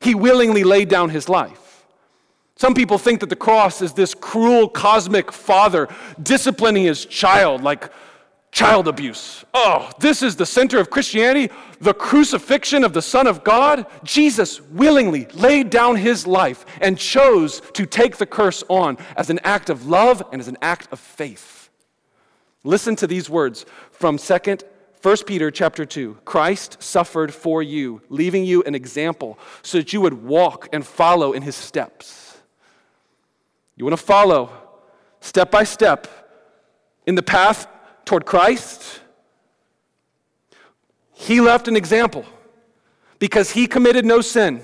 [0.00, 1.84] He willingly laid down his life.
[2.56, 5.88] Some people think that the cross is this cruel cosmic father
[6.22, 7.92] disciplining his child like
[8.54, 9.44] child abuse.
[9.52, 13.84] Oh, this is the center of Christianity, the crucifixion of the Son of God.
[14.04, 19.40] Jesus willingly laid down his life and chose to take the curse on as an
[19.42, 21.68] act of love and as an act of faith.
[22.62, 24.62] Listen to these words from 2nd
[25.02, 30.00] 1 Peter chapter 2 Christ suffered for you, leaving you an example so that you
[30.00, 32.38] would walk and follow in his steps.
[33.74, 34.50] You want to follow
[35.20, 36.06] step by step
[37.04, 37.66] in the path
[38.04, 39.00] toward Christ?
[41.12, 42.24] He left an example
[43.18, 44.60] because he committed no sin,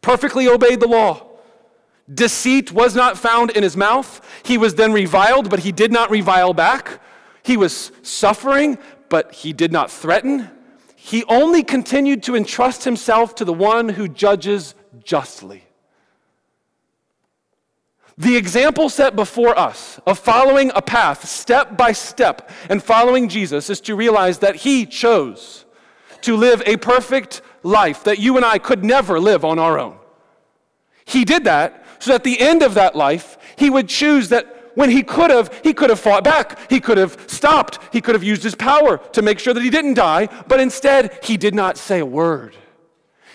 [0.00, 1.26] perfectly obeyed the law.
[2.12, 4.20] Deceit was not found in his mouth.
[4.44, 7.00] He was then reviled, but he did not revile back.
[7.42, 8.78] He was suffering,
[9.08, 10.50] but he did not threaten.
[10.96, 14.74] He only continued to entrust himself to the one who judges
[15.04, 15.64] justly.
[18.22, 23.68] The example set before us of following a path step by step and following Jesus
[23.68, 25.64] is to realize that he chose
[26.20, 29.98] to live a perfect life that you and I could never live on our own.
[31.04, 34.90] He did that so at the end of that life, he would choose that when
[34.90, 36.70] he could have, he could have fought back.
[36.70, 37.80] He could have stopped.
[37.92, 41.18] He could have used his power to make sure that he didn't die, but instead,
[41.24, 42.54] he did not say a word.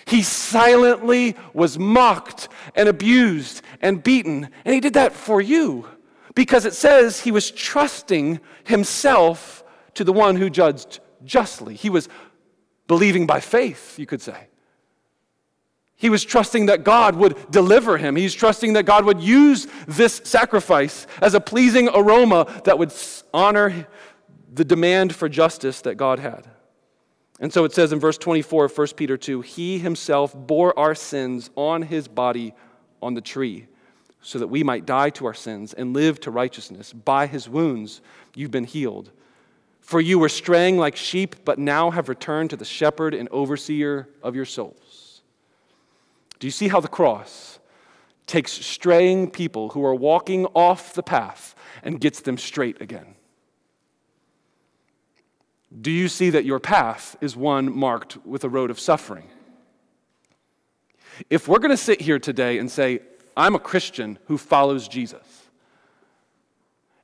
[0.08, 5.86] He silently was mocked and abused and beaten, and he did that for you
[6.34, 9.62] because it says he was trusting himself
[9.94, 11.74] to the one who judged justly.
[11.74, 12.08] He was
[12.86, 14.48] believing by faith, you could say.
[15.96, 18.16] He was trusting that God would deliver him.
[18.16, 22.94] He's trusting that God would use this sacrifice as a pleasing aroma that would
[23.34, 23.86] honor
[24.54, 26.48] the demand for justice that God had.
[27.40, 30.94] And so it says in verse 24 of 1 Peter 2 He himself bore our
[30.94, 32.54] sins on his body
[33.00, 33.66] on the tree,
[34.20, 36.92] so that we might die to our sins and live to righteousness.
[36.92, 38.00] By his wounds
[38.34, 39.10] you've been healed.
[39.80, 44.08] For you were straying like sheep, but now have returned to the shepherd and overseer
[44.22, 45.22] of your souls.
[46.38, 47.58] Do you see how the cross
[48.26, 53.14] takes straying people who are walking off the path and gets them straight again?
[55.80, 59.28] Do you see that your path is one marked with a road of suffering?
[61.28, 63.00] If we're going to sit here today and say,
[63.36, 65.44] I'm a Christian who follows Jesus,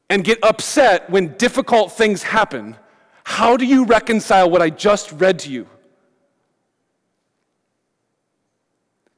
[0.09, 2.77] and get upset when difficult things happen,
[3.25, 5.67] how do you reconcile what I just read to you?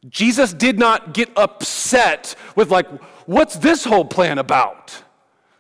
[0.09, 2.89] Jesus did not get upset with, like,
[3.27, 5.03] what's this whole plan about?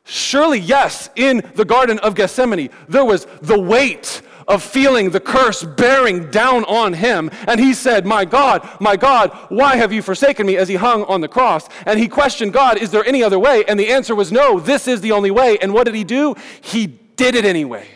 [0.08, 5.64] Surely, yes, in the Garden of Gethsemane, there was the weight of feeling the curse
[5.64, 7.28] bearing down on him.
[7.48, 11.02] And he said, My God, my God, why have you forsaken me as he hung
[11.04, 11.68] on the cross?
[11.86, 13.64] And he questioned God, Is there any other way?
[13.66, 15.58] And the answer was no, this is the only way.
[15.58, 16.36] And what did he do?
[16.60, 17.88] He did it anyway.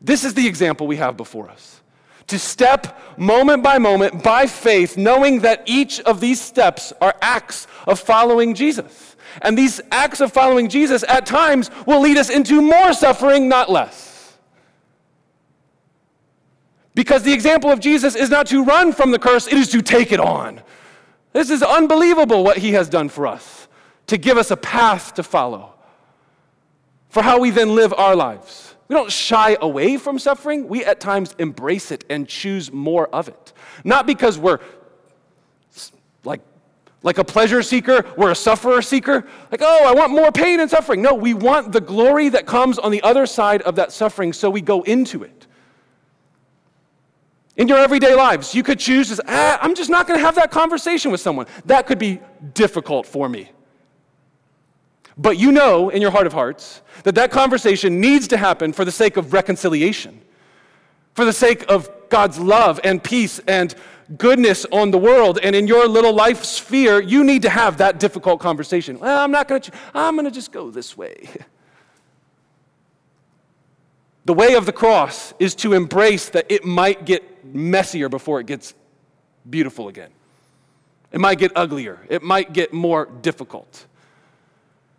[0.00, 1.82] This is the example we have before us.
[2.28, 7.66] To step moment by moment by faith, knowing that each of these steps are acts
[7.86, 9.16] of following Jesus.
[9.42, 13.70] And these acts of following Jesus at times will lead us into more suffering, not
[13.70, 14.36] less.
[16.94, 19.82] Because the example of Jesus is not to run from the curse, it is to
[19.82, 20.60] take it on.
[21.32, 23.68] This is unbelievable what he has done for us
[24.08, 25.74] to give us a path to follow
[27.08, 28.74] for how we then live our lives.
[28.88, 33.28] We don't shy away from suffering, we at times embrace it and choose more of
[33.28, 33.52] it.
[33.84, 34.60] Not because we're
[37.02, 39.24] like a pleasure seeker, we're a sufferer seeker.
[39.50, 41.00] Like, oh, I want more pain and suffering.
[41.00, 44.50] No, we want the glory that comes on the other side of that suffering, so
[44.50, 45.46] we go into it.
[47.56, 50.50] In your everyday lives, you could choose ah, I'm just not going to have that
[50.50, 51.46] conversation with someone.
[51.66, 52.20] That could be
[52.54, 53.50] difficult for me.
[55.16, 58.84] But you know in your heart of hearts that that conversation needs to happen for
[58.84, 60.20] the sake of reconciliation,
[61.14, 63.74] for the sake of God's love and peace and
[64.16, 68.00] goodness on the world and in your little life sphere, you need to have that
[68.00, 68.98] difficult conversation.
[68.98, 71.28] Well, I'm not going to, I'm going to just go this way.
[74.28, 78.46] The way of the cross is to embrace that it might get messier before it
[78.46, 78.74] gets
[79.48, 80.10] beautiful again.
[81.12, 81.98] It might get uglier.
[82.10, 83.86] It might get more difficult.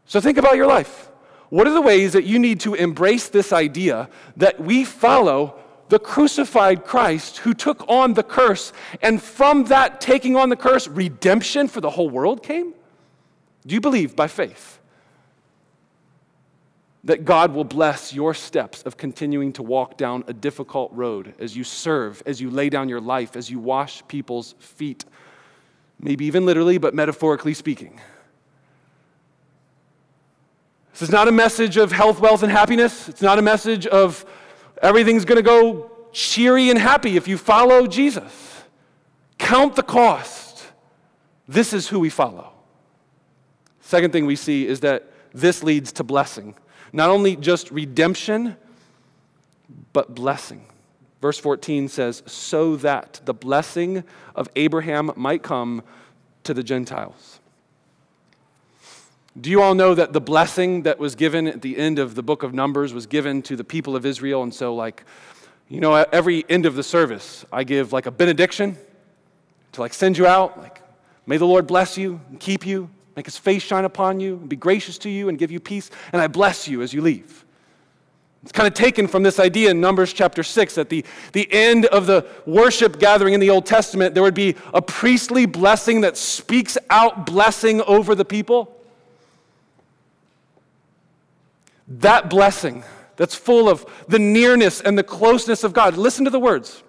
[0.08, 1.12] So think about your life.
[1.50, 6.00] What are the ways that you need to embrace this idea that we follow the
[6.00, 8.72] crucified Christ who took on the curse,
[9.02, 12.74] and from that taking on the curse, redemption for the whole world came?
[13.68, 14.80] Do you believe by faith
[17.04, 21.56] that God will bless your steps of continuing to walk down a difficult road as
[21.56, 25.06] you serve, as you lay down your life, as you wash people's feet?
[26.00, 28.00] Maybe even literally, but metaphorically speaking.
[30.92, 33.10] This is not a message of health, wealth, and happiness.
[33.10, 34.26] It's not a message of
[34.82, 38.64] everything's going to go cheery and happy if you follow Jesus.
[39.38, 40.66] Count the cost.
[41.48, 42.52] This is who we follow.
[43.82, 46.56] Second thing we see is that this leads to blessing.
[46.94, 48.56] Not only just redemption,
[49.94, 50.66] but blessing.
[51.22, 54.04] Verse 14 says, so that the blessing
[54.36, 55.84] of Abraham might come
[56.44, 57.39] to the Gentiles.
[59.40, 62.24] Do you all know that the blessing that was given at the end of the
[62.24, 64.44] book of Numbers was given to the people of Israel?
[64.44, 65.04] And so, like,
[65.70, 68.76] you know, at every end of the service, I give like a benediction
[69.74, 70.58] to like send you out.
[70.58, 70.82] Like,
[71.26, 74.50] may the Lord bless you and keep you, make his face shine upon you, and
[74.50, 75.92] be gracious to you and give you peace.
[76.12, 77.46] And I bless you as you leave.
[78.42, 81.86] It's kind of taken from this idea in Numbers chapter 6 at the, the end
[81.86, 86.18] of the worship gathering in the Old Testament, there would be a priestly blessing that
[86.18, 88.79] speaks out blessing over the people.
[91.90, 92.84] That blessing
[93.16, 95.98] that's full of the nearness and the closeness of God.
[95.98, 96.84] Listen to the words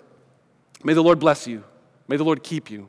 [0.84, 1.64] May the Lord bless you,
[2.08, 2.88] may the Lord keep you,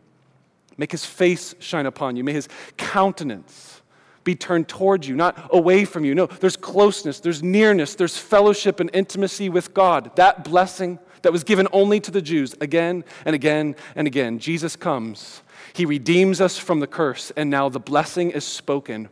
[0.78, 2.48] make his face shine upon you, may his
[2.78, 3.82] countenance
[4.24, 6.14] be turned towards you, not away from you.
[6.14, 10.16] No, there's closeness, there's nearness, there's fellowship and intimacy with God.
[10.16, 14.40] That blessing that was given only to the Jews again and again and again.
[14.40, 15.42] Jesus comes,
[15.74, 19.10] he redeems us from the curse, and now the blessing is spoken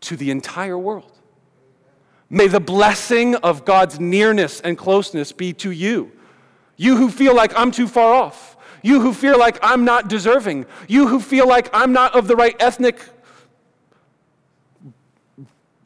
[0.00, 1.12] to the entire world.
[2.32, 6.12] May the blessing of God's nearness and closeness be to you.
[6.78, 8.56] You who feel like I'm too far off.
[8.82, 10.64] You who feel like I'm not deserving.
[10.88, 13.02] You who feel like I'm not of the right ethnic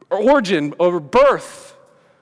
[0.09, 1.75] origin or birth.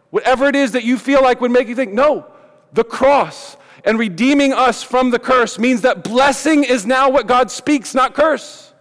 [0.09, 2.26] Whatever it is that you feel like would make you think, no,
[2.73, 7.51] the cross and redeeming us from the curse means that blessing is now what God
[7.51, 8.73] speaks, not curse.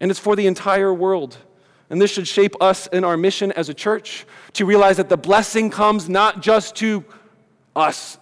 [0.00, 1.38] And it's for the entire world.
[1.90, 5.16] And this should shape us in our mission as a church to realize that the
[5.16, 7.04] blessing comes not just to
[7.76, 8.18] us,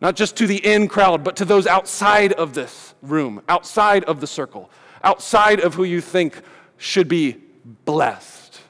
[0.00, 4.20] not just to the in crowd, but to those outside of this room, outside of
[4.20, 4.70] the circle,
[5.02, 6.40] outside of who you think
[6.76, 7.36] should be
[7.84, 8.60] blessed.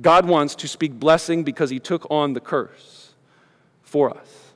[0.00, 3.12] God wants to speak blessing because he took on the curse
[3.82, 4.52] for us.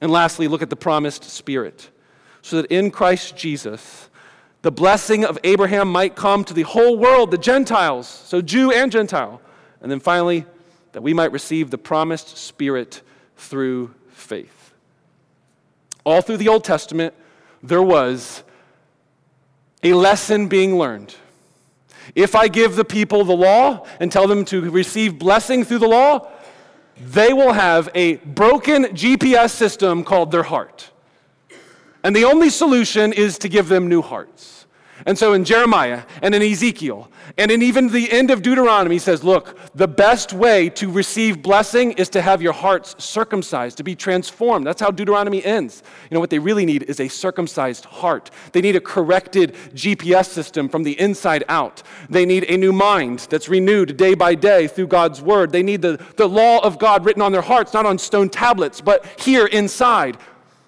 [0.00, 1.90] And lastly, look at the promised Spirit,
[2.42, 4.08] so that in Christ Jesus,
[4.64, 8.90] the blessing of Abraham might come to the whole world, the Gentiles, so Jew and
[8.90, 9.42] Gentile.
[9.82, 10.46] And then finally,
[10.92, 13.02] that we might receive the promised Spirit
[13.36, 14.72] through faith.
[16.02, 17.12] All through the Old Testament,
[17.62, 18.42] there was
[19.82, 21.14] a lesson being learned.
[22.14, 25.88] If I give the people the law and tell them to receive blessing through the
[25.88, 26.30] law,
[26.98, 30.90] they will have a broken GPS system called their heart.
[32.02, 34.53] And the only solution is to give them new hearts.
[35.06, 38.98] And so in Jeremiah and in Ezekiel and in even the end of Deuteronomy, he
[39.00, 43.84] says, Look, the best way to receive blessing is to have your hearts circumcised, to
[43.84, 44.66] be transformed.
[44.66, 45.82] That's how Deuteronomy ends.
[46.10, 48.30] You know, what they really need is a circumcised heart.
[48.52, 51.82] They need a corrected GPS system from the inside out.
[52.08, 55.50] They need a new mind that's renewed day by day through God's word.
[55.50, 58.80] They need the, the law of God written on their hearts, not on stone tablets,
[58.80, 60.18] but here inside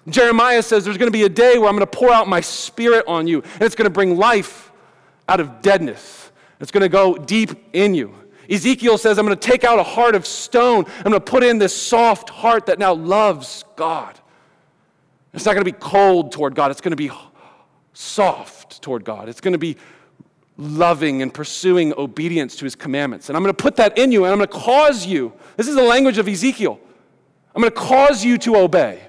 [0.09, 2.41] Jeremiah says there's going to be a day where I'm going to pour out my
[2.41, 4.71] spirit on you, and it's going to bring life
[5.27, 6.31] out of deadness.
[6.59, 8.13] It's going to go deep in you.
[8.49, 10.85] Ezekiel says, I'm going to take out a heart of stone.
[10.99, 14.17] I'm going to put in this soft heart that now loves God.
[15.33, 17.11] It's not going to be cold toward God, it's going to be
[17.93, 19.27] soft toward God.
[19.27, 19.75] It's going to be
[20.57, 23.29] loving and pursuing obedience to his commandments.
[23.29, 25.33] And I'm going to put that in you, and I'm going to cause you.
[25.57, 26.79] This is the language of Ezekiel.
[27.53, 29.06] I'm going to cause you to obey.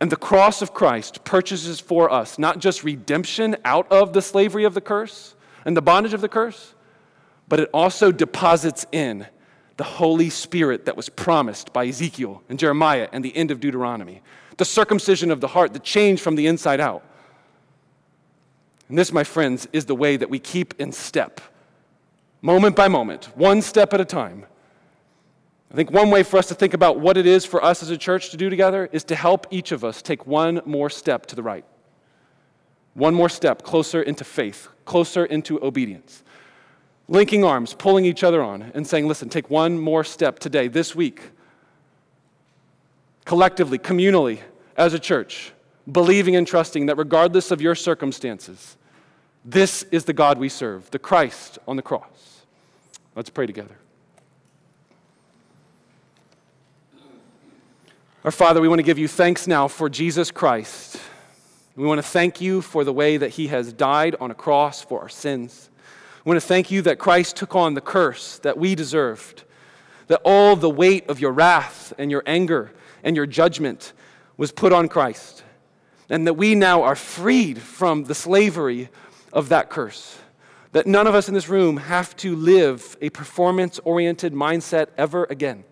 [0.00, 4.64] And the cross of Christ purchases for us not just redemption out of the slavery
[4.64, 5.34] of the curse
[5.64, 6.74] and the bondage of the curse,
[7.48, 9.26] but it also deposits in
[9.76, 14.22] the Holy Spirit that was promised by Ezekiel and Jeremiah and the end of Deuteronomy.
[14.56, 17.04] The circumcision of the heart, the change from the inside out.
[18.88, 21.40] And this, my friends, is the way that we keep in step,
[22.40, 24.46] moment by moment, one step at a time
[25.70, 27.90] I think one way for us to think about what it is for us as
[27.90, 31.26] a church to do together is to help each of us take one more step
[31.26, 31.64] to the right.
[32.94, 36.22] One more step closer into faith, closer into obedience.
[37.06, 40.94] Linking arms, pulling each other on, and saying, listen, take one more step today, this
[40.94, 41.30] week,
[43.24, 44.40] collectively, communally,
[44.76, 45.52] as a church,
[45.90, 48.76] believing and trusting that regardless of your circumstances,
[49.44, 52.42] this is the God we serve, the Christ on the cross.
[53.14, 53.76] Let's pray together.
[58.28, 61.00] Our Father, we want to give you thanks now for Jesus Christ.
[61.76, 64.82] We want to thank you for the way that he has died on a cross
[64.82, 65.70] for our sins.
[66.26, 69.44] We want to thank you that Christ took on the curse that we deserved,
[70.08, 72.70] that all the weight of your wrath and your anger
[73.02, 73.94] and your judgment
[74.36, 75.42] was put on Christ,
[76.10, 78.90] and that we now are freed from the slavery
[79.32, 80.18] of that curse.
[80.72, 85.26] That none of us in this room have to live a performance oriented mindset ever
[85.30, 85.64] again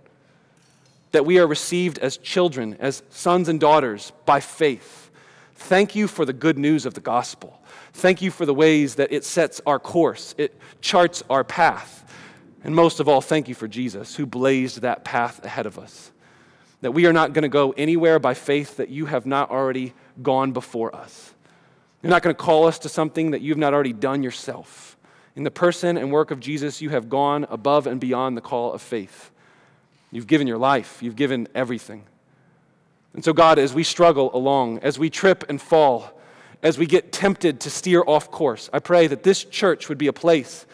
[1.16, 5.10] that we are received as children, as sons and daughters by faith.
[5.54, 7.58] Thank you for the good news of the gospel.
[7.94, 12.04] Thank you for the ways that it sets our course, it charts our path.
[12.64, 16.12] And most of all, thank you for Jesus, who blazed that path ahead of us.
[16.82, 19.94] That we are not going to go anywhere by faith that you have not already
[20.22, 21.32] gone before us.
[22.02, 24.98] You're not going to call us to something that you've not already done yourself.
[25.34, 28.74] In the person and work of Jesus, you have gone above and beyond the call
[28.74, 29.30] of faith.
[30.16, 32.02] You've given your life, you've given everything.
[33.12, 36.18] And so, God, as we struggle along, as we trip and fall,
[36.62, 40.06] as we get tempted to steer off course, I pray that this church would be
[40.06, 40.64] a place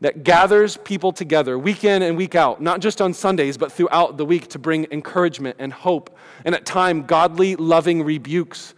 [0.00, 4.16] that gathers people together week in and week out, not just on Sundays, but throughout
[4.16, 6.16] the week to bring encouragement and hope,
[6.46, 8.72] and at time, godly, loving rebukes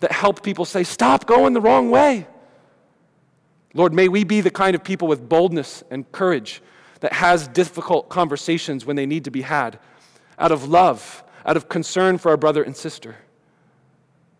[0.00, 2.26] that help people say, Stop going the wrong way.
[3.74, 6.62] Lord, may we be the kind of people with boldness and courage
[7.02, 9.78] that has difficult conversations when they need to be had
[10.38, 13.16] out of love, out of concern for our brother and sister.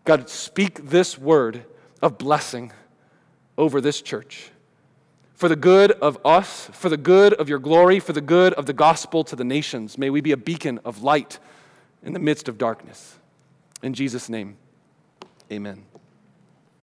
[0.05, 1.65] God, speak this word
[2.01, 2.71] of blessing
[3.57, 4.49] over this church
[5.33, 8.65] for the good of us, for the good of your glory, for the good of
[8.65, 9.97] the gospel to the nations.
[9.97, 11.39] May we be a beacon of light
[12.01, 13.19] in the midst of darkness.
[13.81, 14.55] In Jesus' name,
[15.51, 15.83] amen.